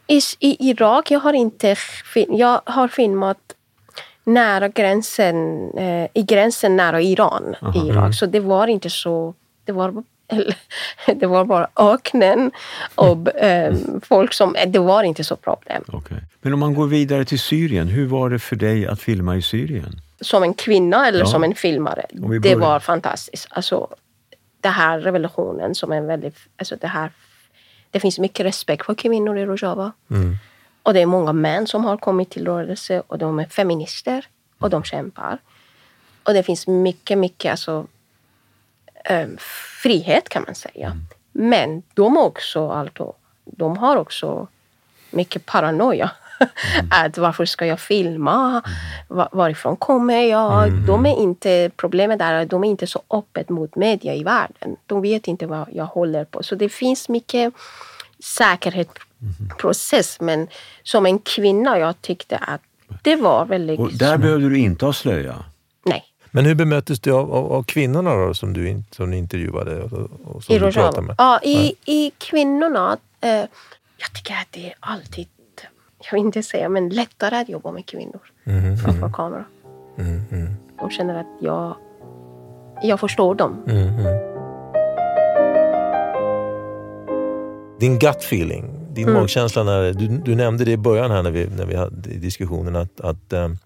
I, 0.08 0.22
i 0.40 0.70
Irak, 0.70 1.12
jag 1.12 1.20
har 1.20 1.34
inte 1.34 1.76
jag 2.30 2.62
har 2.66 2.88
filmat 2.88 3.38
nära 4.24 4.68
gränsen, 4.68 5.70
eh, 5.78 6.08
i 6.14 6.24
gränsen 6.24 6.76
nära 6.76 7.02
Iran. 7.02 7.56
i 7.76 7.78
Irak. 7.78 7.98
Mm. 7.98 8.14
Så 8.14 8.26
det 8.26 8.40
var 8.40 8.68
inte 8.68 8.90
så, 8.90 9.34
det 9.66 9.72
var 9.72 10.04
det 11.16 11.28
var 11.28 11.46
bara 11.46 11.68
öknen 11.76 12.52
och 12.96 13.36
eh, 13.36 13.76
folk 14.04 14.34
som... 14.34 14.56
Det 14.68 14.80
var 14.80 15.04
inte 15.04 15.24
så 15.24 15.36
problem. 15.36 15.84
Okay. 15.88 16.18
Men 16.42 16.54
om 16.54 16.60
man 16.60 16.74
går 16.74 16.88
vidare 16.88 17.26
till 17.26 17.40
Syrien, 17.40 17.88
hur 17.88 18.08
var 18.08 18.30
det 18.30 18.40
för 18.40 18.56
dig 18.56 18.88
att 18.88 19.02
filma 19.02 19.36
i 19.36 19.42
Syrien? 19.42 20.02
Som 20.22 20.44
en 20.44 20.54
kvinna 20.54 21.08
eller 21.08 21.20
ja. 21.20 21.26
som 21.26 21.44
en 21.44 21.56
filmare? 21.56 22.06
Det 22.42 22.56
var 22.56 22.80
fantastiskt. 22.80 23.48
Alltså, 23.50 23.96
den 24.62 24.74
här 24.74 25.00
revolutionen 25.00 25.76
som 25.76 25.92
är 25.92 26.02
väldigt... 26.02 26.38
Alltså 26.58 26.76
det, 26.76 26.88
här, 26.88 27.12
det 27.92 28.00
finns 28.00 28.20
mycket 28.20 28.46
respekt 28.46 28.86
för 28.86 28.96
kvinnor 28.96 29.38
i 29.38 29.46
Rojava. 29.46 29.92
Mm. 30.10 30.38
Och 30.84 30.94
det 30.94 31.02
är 31.02 31.06
många 31.06 31.34
män 31.34 31.68
som 31.68 31.86
har 31.86 31.98
kommit 31.98 32.30
till 32.30 32.46
rörelse 32.46 33.04
och 33.08 33.18
de 33.18 33.40
är 33.40 33.46
feminister 33.46 34.28
och 34.60 34.70
de 34.70 34.84
kämpar. 34.84 35.38
Och 36.24 36.34
det 36.34 36.44
finns 36.44 36.68
mycket, 36.68 37.18
mycket 37.18 37.52
alltså, 37.52 37.88
um, 39.10 39.38
frihet 39.82 40.30
kan 40.30 40.44
man 40.48 40.56
säga. 40.56 40.88
Mm. 40.88 41.06
Men 41.32 41.84
de, 41.94 42.18
också, 42.18 42.70
alltså, 42.70 43.14
de 43.46 43.78
har 43.78 43.96
också 43.96 44.48
mycket 45.12 45.46
paranoia. 45.46 46.12
Mm. 46.40 46.88
att 47.06 47.18
varför 47.18 47.46
ska 47.46 47.66
jag 47.66 47.80
filma? 47.80 48.64
Mm. 49.10 49.28
varifrån 49.32 49.76
kommer 49.76 50.22
jag? 50.22 50.68
Mm. 50.68 50.86
De 50.86 51.06
är 51.06 51.22
inte, 51.22 51.72
problemet 51.78 52.22
är 52.22 52.34
att 52.34 52.50
de 52.50 52.64
är 52.64 52.68
inte 52.68 52.88
så 52.88 53.02
öppet 53.10 53.50
mot 53.50 53.76
media 53.76 54.16
i 54.16 54.24
världen. 54.24 54.76
De 54.86 55.02
vet 55.02 55.28
inte 55.28 55.48
vad 55.48 55.68
jag 55.72 55.86
håller 55.86 56.26
på. 56.26 56.44
Så 56.44 56.56
det 56.56 56.70
finns 56.70 57.10
mycket 57.10 57.54
säkerhetsprocess. 58.24 60.22
Men 60.22 60.48
som 60.84 61.06
en 61.06 61.20
kvinna, 61.20 61.80
jag 61.80 62.02
tyckte 62.02 62.38
att 62.38 62.62
det 63.02 63.16
var 63.16 63.46
väldigt... 63.46 63.80
Och 63.80 63.94
där 63.94 64.18
behövde 64.18 64.50
du 64.50 64.58
inte 64.58 64.86
ha 64.86 64.94
slöja? 64.94 65.46
Nej. 65.86 66.04
Men 66.32 66.46
hur 66.46 66.56
bemöttes 66.56 67.00
du 67.00 67.12
av, 67.12 67.34
av, 67.34 67.54
av 67.54 67.64
kvinnorna 67.64 68.16
då, 68.16 68.34
som 68.34 68.54
du, 68.54 68.84
som 68.92 69.12
du 69.12 69.18
intervjuade? 69.18 69.84
Och, 69.84 70.10
och 70.24 70.44
som 70.44 70.56
I 70.56 70.60
Rojava? 70.60 71.16
Ja, 71.18 71.40
i, 71.44 71.74
i 71.86 72.12
kvinnorna. 72.18 72.98
Eh, 73.22 73.46
jag 73.98 74.14
tycker 74.14 74.34
att 74.34 74.48
det 74.52 74.68
är 74.68 74.76
alltid, 74.80 75.28
jag 76.06 76.18
vill 76.18 76.26
inte 76.26 76.44
säga, 76.44 76.70
men 76.70 76.90
lättare 76.90 77.36
att 77.36 77.50
jobba 77.50 77.72
med 77.72 77.86
kvinnor 77.86 78.22
mm, 78.46 78.78
framför 78.78 79.00
mm. 79.00 79.14
kamera. 79.14 79.46
Mm, 79.98 80.22
mm. 80.32 80.54
De 80.80 80.90
känner 80.90 81.20
att 81.20 81.28
jag, 81.42 81.76
jag 82.84 83.00
förstår 83.00 83.36
dem. 83.36 83.64
Mm, 83.68 83.88
mm. 83.88 84.36
Din 87.80 88.00
gut 88.00 88.18
feeling, 88.18 88.66
din 88.94 89.08
mm. 89.08 89.22
magkänsla, 89.22 89.64
när, 89.64 89.94
du, 89.94 90.08
du 90.08 90.36
nämnde 90.36 90.66
det 90.66 90.72
i 90.72 90.78
början 90.78 91.12
här 91.12 91.24
när 91.24 91.32
vi, 91.32 91.48
när 91.58 91.66
vi 91.66 91.76
hade 91.76 92.10
diskussionen 92.10 92.76
att, 92.76 93.02
att 93.02 93.34
um, 93.34 93.58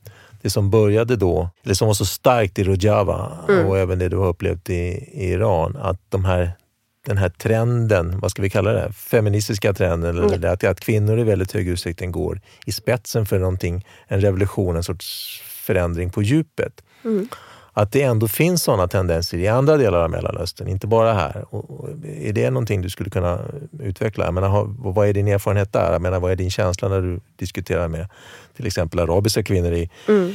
det 0.41 0.49
som 0.49 0.69
började 0.69 1.15
då, 1.15 1.49
eller 1.63 1.73
som 1.73 1.87
var 1.87 1.93
så 1.93 2.05
starkt 2.05 2.59
i 2.59 2.63
Rojava 2.63 3.31
mm. 3.49 3.67
och 3.67 3.77
även 3.77 3.99
det 3.99 4.09
du 4.09 4.17
har 4.17 4.27
upplevt 4.27 4.69
i, 4.69 4.73
i 5.13 5.31
Iran, 5.31 5.77
att 5.81 6.01
de 6.09 6.25
här, 6.25 6.51
den 7.05 7.17
här 7.17 7.29
trenden, 7.29 8.19
vad 8.19 8.31
ska 8.31 8.41
vi 8.41 8.49
kalla 8.49 8.71
det, 8.71 8.93
feministiska 8.93 9.73
trenden, 9.73 10.09
eller 10.09 10.35
mm. 10.35 10.53
att, 10.53 10.63
att 10.63 10.79
kvinnor 10.79 11.19
i 11.19 11.23
väldigt 11.23 11.51
hög 11.51 11.67
utsträckning 11.67 12.11
går 12.11 12.41
i 12.65 12.71
spetsen 12.71 13.25
för 13.25 13.39
någonting, 13.39 13.85
en 14.07 14.21
revolution, 14.21 14.75
en 14.75 14.83
sorts 14.83 15.41
förändring 15.45 16.09
på 16.09 16.23
djupet. 16.23 16.83
Mm 17.03 17.27
att 17.79 17.91
det 17.91 18.01
ändå 18.01 18.27
finns 18.27 18.63
sådana 18.63 18.87
tendenser 18.87 19.37
i 19.37 19.47
andra 19.47 19.77
delar 19.77 19.99
av 19.99 20.09
Mellanöstern, 20.09 20.67
inte 20.67 20.87
bara 20.87 21.13
här. 21.13 21.45
Och 21.49 21.89
är 22.21 22.33
det 22.33 22.49
någonting 22.49 22.81
du 22.81 22.89
skulle 22.89 23.09
kunna 23.09 23.39
utveckla? 23.79 24.25
Jag 24.25 24.33
menar, 24.33 24.75
vad 24.77 25.07
är 25.07 25.13
din 25.13 25.27
erfarenhet 25.27 25.73
där? 25.73 25.91
Jag 25.91 26.01
menar, 26.01 26.19
vad 26.19 26.31
är 26.31 26.35
din 26.35 26.51
känsla 26.51 26.89
när 26.89 27.01
du 27.01 27.19
diskuterar 27.35 27.87
med 27.87 28.07
till 28.57 28.67
exempel 28.67 28.99
arabiska 28.99 29.43
kvinnor 29.43 29.73
i, 29.73 29.89
mm. 30.07 30.33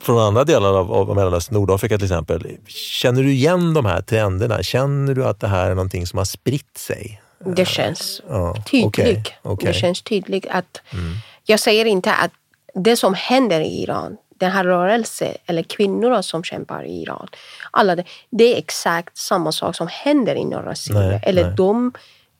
Från 0.00 0.18
andra 0.18 0.44
delar 0.44 0.78
av, 0.78 0.92
av 0.92 1.16
Mellanöstern, 1.16 1.54
Nordafrika 1.54 1.98
till 1.98 2.04
exempel. 2.04 2.56
Känner 2.66 3.22
du 3.22 3.32
igen 3.32 3.74
de 3.74 3.84
här 3.84 4.02
trenderna? 4.02 4.62
Känner 4.62 5.14
du 5.14 5.24
att 5.24 5.40
det 5.40 5.48
här 5.48 5.70
är 5.70 5.74
någonting 5.74 6.06
som 6.06 6.18
har 6.18 6.24
spritt 6.24 6.78
sig? 6.78 7.22
Det 7.38 7.64
känns 7.64 8.22
ja, 8.28 8.56
tydligt. 8.70 8.92
Okay, 8.92 9.16
okay. 9.42 9.72
Det 9.72 9.74
känns 9.74 10.02
tydligt 10.02 10.46
att 10.46 10.82
mm. 10.92 11.14
jag 11.44 11.60
säger 11.60 11.84
inte 11.84 12.12
att 12.12 12.30
det 12.74 12.96
som 12.96 13.14
händer 13.14 13.60
i 13.60 13.82
Iran 13.82 14.16
den 14.38 14.50
här 14.50 14.64
rörelsen, 14.64 15.34
eller 15.46 15.62
kvinnorna 15.62 16.22
som 16.22 16.44
kämpar 16.44 16.84
i 16.84 17.02
Iran, 17.02 17.28
alla 17.70 17.96
det, 17.96 18.04
det 18.30 18.54
är 18.54 18.58
exakt 18.58 19.16
samma 19.16 19.52
sak 19.52 19.76
som 19.76 19.88
händer 19.90 20.34
i 20.34 20.44
norra 20.44 20.74
Syrien. 20.74 21.20
eller 21.22 21.44
nej. 21.44 21.54
de 21.56 21.92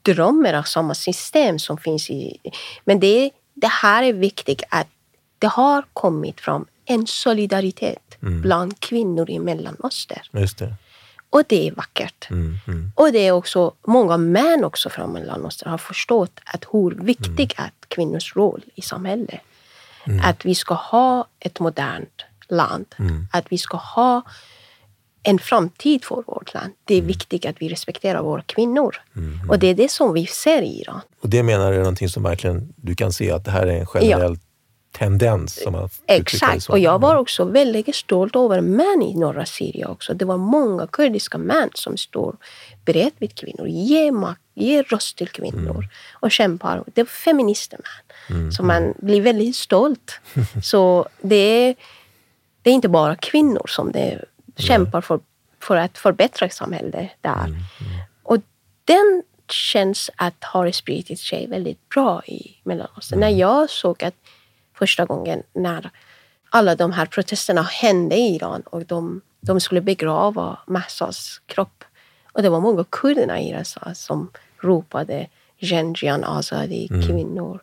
drömmer 0.03 0.55
av 0.55 0.62
samma 0.62 0.95
system 0.95 1.59
som 1.59 1.79
finns 1.79 2.11
i... 2.11 2.39
Men 2.85 3.01
det, 3.01 3.31
det 3.55 3.67
här 3.67 4.03
är 4.03 4.12
viktigt 4.12 4.62
att 4.69 4.87
det 5.39 5.47
har 5.47 5.85
kommit 5.93 6.41
fram 6.41 6.67
en 6.87 7.07
solidaritet 7.07 8.16
mm. 8.22 8.42
bland 8.42 8.81
kvinnor 8.81 9.31
i 9.31 9.38
Mellanöstern. 9.38 10.25
Just 10.33 10.59
det. 10.59 10.75
Och 11.31 11.42
det 11.49 11.68
är 11.68 11.72
vackert. 11.72 12.31
Mm, 12.31 12.59
mm. 12.66 12.92
Och 12.94 13.12
det 13.12 13.18
är 13.18 13.33
också 13.33 13.72
många 13.87 14.16
män 14.16 14.64
också 14.64 14.90
från 14.90 15.12
Mellanöstern 15.12 15.70
har 15.70 15.79
förstått 15.79 16.40
att 16.44 16.64
hur 16.72 16.90
viktig 16.90 17.55
mm. 17.59 17.66
är 17.66 17.70
kvinnors 17.88 18.37
roll 18.37 18.62
i 18.75 18.83
samhället. 18.83 19.40
Mm. 20.07 20.25
Att 20.25 20.44
vi 20.44 20.55
ska 20.55 20.75
ha 20.75 21.27
ett 21.40 21.61
modernt 21.61 22.25
land. 22.49 22.87
Mm. 22.99 23.27
Att 23.33 23.44
vi 23.49 23.59
ska 23.59 23.77
ha 23.77 24.22
en 25.22 25.38
framtid 25.38 26.05
för 26.05 26.22
vårt 26.27 26.55
land. 26.55 26.72
Det 26.85 26.94
är 26.94 26.99
mm. 26.99 27.09
viktigt 27.09 27.46
att 27.46 27.57
vi 27.59 27.68
respekterar 27.68 28.22
våra 28.22 28.42
kvinnor. 28.42 28.96
Mm. 29.16 29.51
Och 29.51 29.59
det 29.59 29.66
är 29.66 29.75
det 29.75 29.90
som 29.90 30.12
vi 30.12 30.27
ser 30.27 30.62
i 30.62 30.81
Iran. 30.81 31.01
Och 31.20 31.29
det 31.29 31.42
menar 31.42 31.70
du 31.70 31.77
är 31.77 31.81
någonting 31.81 32.09
som 32.09 32.22
verkligen 32.22 32.75
du 32.77 32.94
kan 32.94 33.12
se 33.12 33.31
att 33.31 33.44
det 33.44 33.51
här 33.51 33.66
är 33.66 33.81
en 33.81 33.87
generell 33.87 34.33
ja. 34.33 34.45
Tendens? 34.98 35.62
Som 35.62 35.72
man 35.72 35.88
Exakt. 36.06 36.68
Och 36.68 36.78
jag 36.78 36.98
var 36.98 37.16
också 37.16 37.44
väldigt 37.44 37.94
stolt 37.94 38.37
över 38.37 38.61
män 38.61 39.02
i 39.02 39.14
norra 39.14 39.46
Syrien 39.46 39.88
också. 39.88 40.14
Det 40.14 40.24
var 40.24 40.37
många 40.37 40.87
kurdiska 40.87 41.38
män 41.38 41.70
som 41.74 41.96
står 41.96 42.37
beredd 42.85 43.12
vid 43.18 43.35
kvinnor, 43.35 43.66
ge 43.68 44.12
makt, 44.12 44.40
ge 44.54 44.82
röst 44.82 45.16
till 45.16 45.28
kvinnor 45.28 45.76
mm. 45.76 45.88
och 46.12 46.30
kämpar. 46.30 46.85
Det 46.94 47.00
är 47.00 47.04
feminister 47.04 47.78
man. 47.78 48.38
Mm. 48.38 48.52
Så 48.52 48.62
man 48.62 48.94
blir 48.98 49.20
väldigt 49.20 49.56
stolt. 49.56 50.20
så 50.62 51.09
det 51.20 51.37
är, 51.37 51.74
det 52.62 52.70
är 52.70 52.74
inte 52.74 52.88
bara 52.88 53.16
kvinnor 53.16 53.66
som 53.68 53.92
det 53.92 54.24
kämpar 54.56 55.00
för, 55.00 55.20
för 55.61 55.76
att 55.76 55.98
förbättra 55.98 56.48
samhället 56.48 57.11
där. 57.20 57.44
Mm. 57.44 57.62
Och 58.22 58.38
den 58.85 59.22
känns 59.48 60.11
att 60.16 60.44
ha 60.44 60.72
spridit 60.72 61.20
sig 61.20 61.46
väldigt 61.46 61.88
bra 61.88 62.24
i 62.24 62.56
Mellanöstern. 62.64 63.20
När 63.20 63.28
jag 63.28 63.70
såg 63.70 64.04
att 64.04 64.14
första 64.79 65.05
gången 65.05 65.43
när 65.53 65.91
alla 66.51 66.75
de 66.75 66.93
här 66.93 67.07
protesterna 67.07 67.62
hände 67.62 68.17
i 68.17 68.35
Iran 68.35 68.62
och 68.62 68.87
de, 68.87 69.21
de 69.41 69.61
skulle 69.61 69.81
begrava 69.81 70.59
Massas 70.67 71.41
kropp 71.47 71.85
och 72.33 72.43
det 72.43 72.49
var 72.49 72.61
många 72.61 72.85
kurderna 72.91 73.41
i 73.41 73.51
USA 73.51 73.95
som 73.95 74.31
ropade 74.59 75.29
Genjian 75.59 76.25
Azadi, 76.25 76.89
mm. 76.91 77.03
kvinnor, 77.07 77.61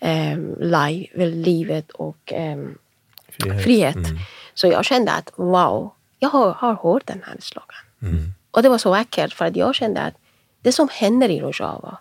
um, 0.00 0.56
livet 1.16 1.90
och 1.90 2.32
um, 2.36 2.78
frihet. 3.28 3.64
frihet. 3.64 3.96
Mm. 3.96 4.18
Så 4.54 4.66
jag 4.66 4.84
kände 4.84 5.12
att 5.12 5.32
wow, 5.36 5.90
jag 6.18 6.28
har, 6.28 6.52
har 6.52 6.74
hört 6.74 7.06
den 7.06 7.22
här 7.26 7.36
slogan. 7.40 7.84
Mm. 8.02 8.32
Och 8.50 8.62
det 8.62 8.68
var 8.68 8.78
så 8.78 8.90
vackert 8.90 9.34
för 9.34 9.44
att 9.44 9.56
jag 9.56 9.74
kände 9.74 10.00
att 10.00 10.14
det 10.62 10.72
som 10.72 10.88
händer 10.92 11.28
i 11.28 11.40
Rojava, 11.40 11.98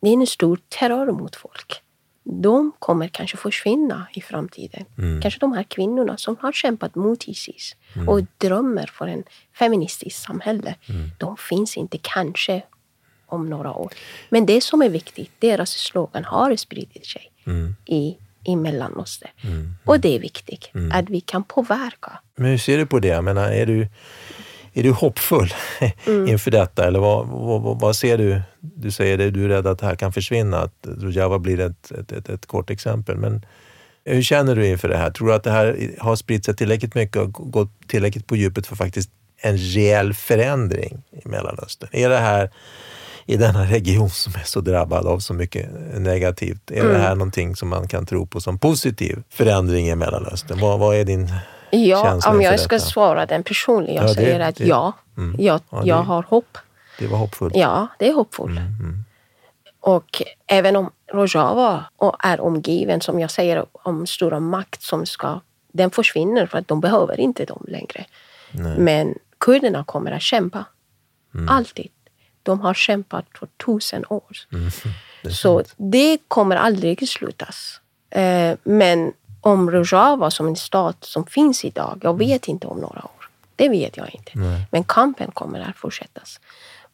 det 0.00 0.08
är 0.08 0.12
en 0.12 0.26
stor 0.26 0.58
terror 0.68 1.12
mot 1.12 1.36
folk 1.36 1.82
de 2.24 2.72
kommer 2.78 3.08
kanske 3.08 3.36
försvinna 3.36 4.06
i 4.14 4.20
framtiden. 4.20 4.84
Mm. 4.98 5.22
Kanske 5.22 5.40
de 5.40 5.52
här 5.52 5.62
kvinnorna 5.62 6.16
som 6.16 6.36
har 6.40 6.52
kämpat 6.52 6.94
mot 6.94 7.28
Isis 7.28 7.76
mm. 7.94 8.08
och 8.08 8.20
drömmer 8.38 8.86
för 8.86 9.06
en 9.06 9.24
feministiskt 9.58 10.22
samhälle. 10.22 10.74
Mm. 10.88 11.10
De 11.18 11.36
finns 11.36 11.76
inte 11.76 11.98
kanske 12.02 12.62
om 13.26 13.50
några 13.50 13.72
år. 13.72 13.92
Men 14.28 14.46
det 14.46 14.60
som 14.60 14.82
är 14.82 14.88
viktigt, 14.88 15.30
deras 15.38 15.70
slogan 15.70 16.24
har 16.24 16.56
spridit 16.56 17.06
sig 17.06 17.32
mm. 17.46 17.76
i, 17.86 18.16
i 18.44 18.56
Mellanöstern. 18.56 19.30
Mm. 19.42 19.74
Och 19.84 20.00
det 20.00 20.16
är 20.16 20.20
viktigt 20.20 20.70
mm. 20.74 20.92
att 20.92 21.10
vi 21.10 21.20
kan 21.20 21.44
påverka. 21.44 22.18
Men 22.36 22.50
hur 22.50 22.58
ser 22.58 22.78
du 22.78 22.86
på 22.86 22.98
det? 22.98 23.08
Jag 23.08 23.24
menar, 23.24 23.50
är 23.50 23.66
du 23.66 23.88
är 24.74 24.82
du 24.82 24.90
hoppfull 24.90 25.54
mm. 26.06 26.28
inför 26.28 26.50
detta 26.50 26.86
eller 26.86 26.98
vad, 26.98 27.26
vad, 27.26 27.80
vad, 27.80 27.96
ser 27.96 28.18
du? 28.18 28.42
Du 28.60 28.90
säger 28.90 29.18
det, 29.18 29.30
du 29.30 29.44
är 29.44 29.48
rädd 29.48 29.66
att 29.66 29.78
det 29.78 29.86
här 29.86 29.94
kan 29.94 30.12
försvinna, 30.12 30.58
att 30.58 30.86
Rojava 30.98 31.38
blir 31.38 31.60
ett, 31.60 31.90
ett, 31.90 32.12
ett, 32.12 32.28
ett, 32.28 32.46
kort 32.46 32.70
exempel. 32.70 33.16
Men 33.16 33.46
hur 34.04 34.22
känner 34.22 34.56
du 34.56 34.66
inför 34.66 34.88
det 34.88 34.96
här? 34.96 35.10
Tror 35.10 35.28
du 35.28 35.34
att 35.34 35.44
det 35.44 35.50
här 35.50 35.94
har 35.98 36.16
spritt 36.16 36.44
sig 36.44 36.56
tillräckligt 36.56 36.94
mycket 36.94 37.16
och 37.16 37.32
gått 37.32 37.88
tillräckligt 37.88 38.26
på 38.26 38.36
djupet 38.36 38.66
för 38.66 38.76
faktiskt 38.76 39.10
en 39.40 39.56
reell 39.56 40.14
förändring 40.14 41.02
i 41.24 41.28
Mellanöstern? 41.28 41.88
Är 41.92 42.08
det 42.08 42.18
här 42.18 42.50
i 43.26 43.36
denna 43.36 43.64
region 43.64 44.10
som 44.10 44.34
är 44.34 44.44
så 44.44 44.60
drabbad 44.60 45.06
av 45.06 45.18
så 45.18 45.34
mycket 45.34 45.68
negativt, 45.98 46.70
är 46.70 46.80
mm. 46.80 46.92
det 46.92 46.98
här 46.98 47.14
någonting 47.14 47.56
som 47.56 47.68
man 47.68 47.88
kan 47.88 48.06
tro 48.06 48.26
på 48.26 48.40
som 48.40 48.58
positiv 48.58 49.22
förändring 49.30 49.88
i 49.88 49.94
Mellanöstern? 49.94 50.60
Vad, 50.60 50.78
vad 50.78 50.96
är 50.96 51.04
din 51.04 51.32
Ja, 51.74 52.20
om 52.26 52.42
jag 52.42 52.60
ska 52.60 52.76
detta. 52.76 52.86
svara 52.86 53.26
den 53.26 53.42
personligen, 53.42 53.94
jag 53.94 54.10
ja, 54.10 54.14
säger 54.14 54.40
att 54.40 54.56
det, 54.56 54.64
ja, 54.64 54.92
mm. 55.16 55.36
jag, 55.38 55.60
ja, 55.70 55.82
jag 55.84 56.02
har 56.02 56.22
hopp. 56.22 56.58
Det 56.98 57.06
var 57.06 57.18
hoppfullt. 57.18 57.56
Ja, 57.56 57.88
det 57.98 58.08
är 58.08 58.14
hoppfullt. 58.14 58.58
Mm, 58.58 58.72
mm. 58.80 59.04
Och 59.80 60.22
även 60.46 60.76
om 60.76 60.90
Rojava 61.12 61.84
är 62.18 62.40
omgiven, 62.40 63.00
som 63.00 63.20
jag 63.20 63.30
säger, 63.30 63.66
om 63.72 64.06
stora 64.06 64.40
makt 64.40 64.82
som 64.82 65.06
ska... 65.06 65.40
Den 65.72 65.90
försvinner 65.90 66.46
för 66.46 66.58
att 66.58 66.68
de 66.68 66.80
behöver 66.80 67.20
inte 67.20 67.44
dem 67.44 67.64
längre. 67.68 68.04
Nej. 68.50 68.78
Men 68.78 69.14
kurderna 69.38 69.84
kommer 69.84 70.10
att 70.10 70.22
kämpa. 70.22 70.64
Alltid. 71.48 71.88
De 72.42 72.60
har 72.60 72.74
kämpat 72.74 73.24
för 73.38 73.48
tusen 73.66 74.04
år. 74.08 74.36
Mm. 74.52 74.70
Det 75.22 75.30
Så 75.30 75.58
sant. 75.58 75.74
det 75.76 76.18
kommer 76.28 76.56
aldrig 76.56 77.08
slutas. 77.08 77.80
Eh, 78.10 78.56
men 78.62 79.12
om 79.44 79.70
Rojava 79.70 80.30
som 80.30 80.46
en 80.48 80.56
stat 80.56 80.96
som 81.00 81.26
finns 81.26 81.64
idag, 81.64 82.00
jag 82.02 82.18
vet 82.18 82.48
inte 82.48 82.66
om 82.66 82.78
några 82.78 83.04
år. 83.04 83.28
Det 83.56 83.68
vet 83.68 83.96
jag 83.96 84.14
inte. 84.14 84.32
Men 84.70 84.84
kampen 84.84 85.30
kommer 85.30 85.60
att 85.60 85.76
fortsättas. 85.76 86.40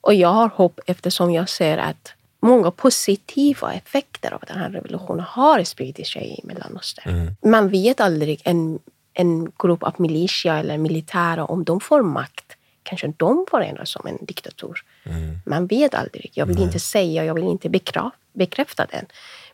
Och 0.01 0.15
jag 0.15 0.29
har 0.29 0.49
hopp 0.49 0.81
eftersom 0.87 1.33
jag 1.33 1.49
ser 1.49 1.79
att 1.79 2.13
många 2.43 2.71
positiva 2.71 3.73
effekter 3.73 4.35
av 4.35 4.43
den 4.49 4.59
här 4.59 4.71
revolutionen 4.71 5.25
har 5.29 5.65
spridit 5.65 6.07
sig 6.07 6.39
i 6.39 6.47
Mellanöstern. 6.47 7.37
Man 7.43 7.69
vet 7.69 8.01
aldrig 8.01 8.43
en, 8.45 8.79
en 9.15 9.53
grupp 9.59 9.83
av 9.83 9.95
militia 9.99 10.59
eller 10.59 10.79
militära, 10.79 11.45
om 11.45 11.65
de 11.65 11.81
får 11.81 12.03
makt, 12.03 12.57
kanske 12.83 13.13
de 13.17 13.47
förändras 13.51 13.91
som 13.91 14.07
en 14.07 14.19
diktatur. 14.21 14.83
Man 15.47 15.67
vet 15.67 15.95
aldrig. 15.95 16.31
Jag 16.35 16.47
vill 16.47 16.57
inte 16.63 16.81
säga, 16.81 17.25
jag 17.25 17.35
vill 17.35 17.45
inte 17.45 17.69
bekräfta 18.33 18.87
den. 18.91 19.07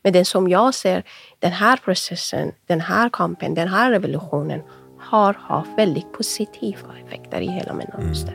Men 0.07 0.12
den 0.12 0.25
som 0.25 0.49
jag 0.49 0.75
ser, 0.75 1.03
den 1.38 1.53
här 1.53 1.77
processen, 1.77 2.53
den 2.66 2.81
här 2.81 3.09
kampen, 3.09 3.55
den 3.55 3.69
här 3.69 3.90
revolutionen 3.90 4.61
har 4.99 5.37
haft 5.40 5.71
väldigt 5.77 6.12
positiva 6.12 6.88
effekter 7.07 7.40
i 7.40 7.47
hela 7.47 7.73
Mellanöstern. 7.73 8.35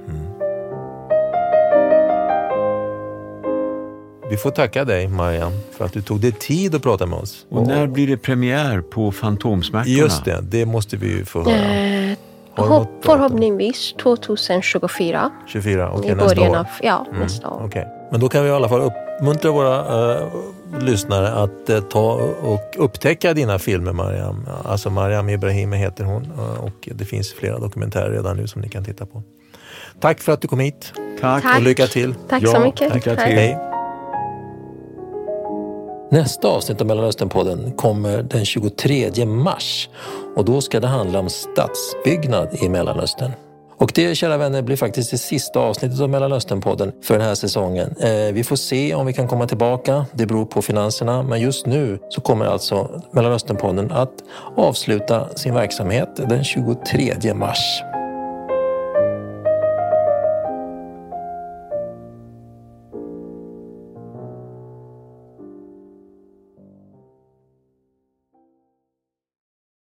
Vi 4.30 4.38
får 4.38 4.52
tacka 4.52 4.86
dig, 4.86 5.08
Mariam, 5.08 5.52
för 5.78 5.86
att 5.86 5.94
du 5.94 6.02
tog 6.02 6.22
dig 6.22 6.32
tid 6.32 6.76
att 6.76 6.84
prata 6.84 7.06
med 7.06 7.20
oss. 7.20 7.46
Och 7.50 7.68
när 7.68 7.88
blir 7.88 8.08
det 8.08 8.18
premiär 8.18 8.82
på 8.82 9.12
Fantomsmärtorna? 9.12 9.96
Just 9.96 10.26
det, 10.26 10.42
det 10.42 10.66
måste 10.66 10.98
vi 10.98 11.08
ju 11.08 11.26
få 11.26 11.44
höra. 11.44 11.56
Eh, 11.56 12.18
hopp, 12.56 12.90
förhoppningsvis 13.02 13.94
2024. 13.94 15.32
24, 15.48 15.92
okej, 15.92 16.12
I 16.12 16.16
nästa 16.16 16.42
år. 16.42 16.56
av 16.56 16.66
ja, 16.82 17.06
nästa 17.20 17.50
år. 17.50 17.62
Okej. 17.66 17.88
Men 18.12 18.20
då 18.20 18.30
kan 18.30 18.44
vi 18.44 18.50
i 18.50 18.54
alla 18.54 18.70
fall 18.70 18.82
uppmuntra 19.22 19.52
våra 19.52 20.20
eh, 20.20 20.28
lyssnare 20.80 21.30
att 21.32 21.70
eh, 21.70 21.82
ta 21.82 22.14
och 22.42 22.76
upptäcka 22.78 23.34
dina 23.34 23.60
filmer, 23.60 23.92
Mariam. 23.92 24.48
Alltså 24.64 24.90
Mariam 24.90 25.30
Ibrahimi 25.30 25.78
heter 25.78 26.04
hon 26.04 26.24
eh, 26.24 26.64
och 26.64 26.90
det 26.92 27.06
finns 27.06 27.34
flera 27.34 27.60
dokumentärer 27.60 28.12
redan 28.12 28.38
nu 28.38 28.48
som 28.48 28.62
ni 28.62 28.70
kan 28.70 28.84
titta 28.84 29.06
på. 29.06 29.24
Tack 30.00 30.20
för 30.20 30.32
att 30.32 30.42
du 30.42 30.48
kom 30.48 30.60
hit 30.60 30.94
Tack. 31.22 31.46
Och 31.58 31.62
lycka 31.62 31.88
till. 31.88 32.16
Tack 32.30 32.48
så 32.48 32.60
mycket. 32.60 32.94
lycka 32.94 33.16
till. 33.16 33.36
Hej. 33.36 33.58
Nästa 36.12 36.48
avsnitt 36.48 36.82
av 36.82 36.88
Mellanösternpodden 36.88 37.72
kommer 37.72 38.24
den 38.24 38.46
23 38.46 39.26
mars 39.26 39.90
och 40.36 40.46
då 40.46 40.62
ska 40.62 40.80
det 40.80 40.88
handla 40.88 41.20
om 41.20 41.30
stadsbyggnad 41.30 42.58
i 42.62 42.70
Mellanöstern. 42.70 43.32
Och 43.82 43.92
det, 43.96 44.16
kära 44.16 44.38
vänner, 44.38 44.62
blir 44.62 44.78
faktiskt 44.78 45.12
det 45.12 45.18
sista 45.18 45.60
avsnittet 45.60 46.02
av 46.02 46.10
Mellanösternpodden 46.10 46.92
för 47.04 47.18
den 47.18 47.28
här 47.28 47.36
säsongen. 47.36 47.96
Eh, 48.00 48.34
vi 48.34 48.44
får 48.44 48.56
se 48.56 48.96
om 48.96 49.06
vi 49.06 49.14
kan 49.14 49.28
komma 49.28 49.48
tillbaka. 49.48 50.06
Det 50.12 50.26
beror 50.26 50.46
på 50.46 50.62
finanserna. 50.62 51.24
Men 51.24 51.42
just 51.42 51.66
nu 51.66 52.00
så 52.10 52.22
kommer 52.22 52.46
alltså 52.46 53.02
Mellanösternpodden 53.12 53.92
att 53.92 54.14
avsluta 54.58 55.38
sin 55.38 55.54
verksamhet 55.54 56.10
den 56.16 56.44
23 56.44 57.34
mars. 57.34 57.82